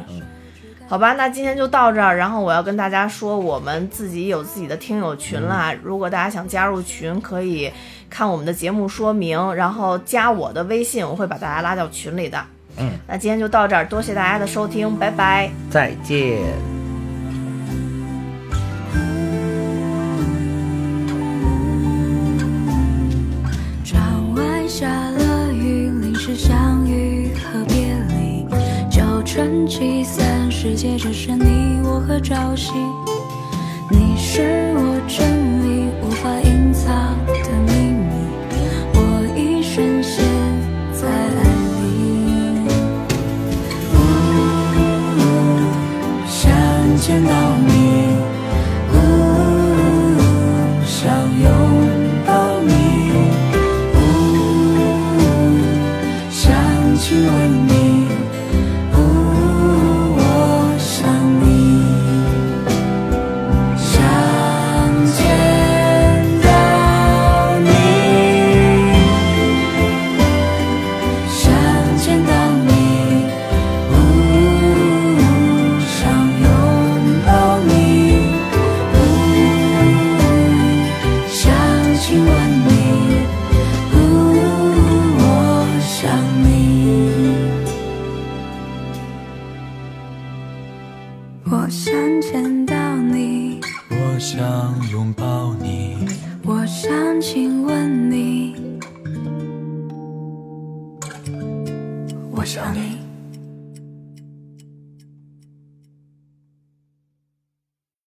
[0.91, 2.17] 好吧，那今天就到这儿。
[2.17, 5.73] 然后我要跟大家说，我们自己有自己的听友群啦。
[5.81, 7.71] 如果大家想加入群，可以
[8.09, 12.37] 看我们的节目说明，然后加我的微信，我会把大家拉到群里的。
[12.75, 15.49] 嗯，那今天就到这儿，多谢大家的收听，拜拜。
[15.69, 16.41] 再见。
[23.85, 28.45] 窗外下了雨，淋湿相遇和别离。
[28.89, 32.71] 九成七散，世界只剩你我和朝夕。
[33.89, 36.29] 你是我真理无法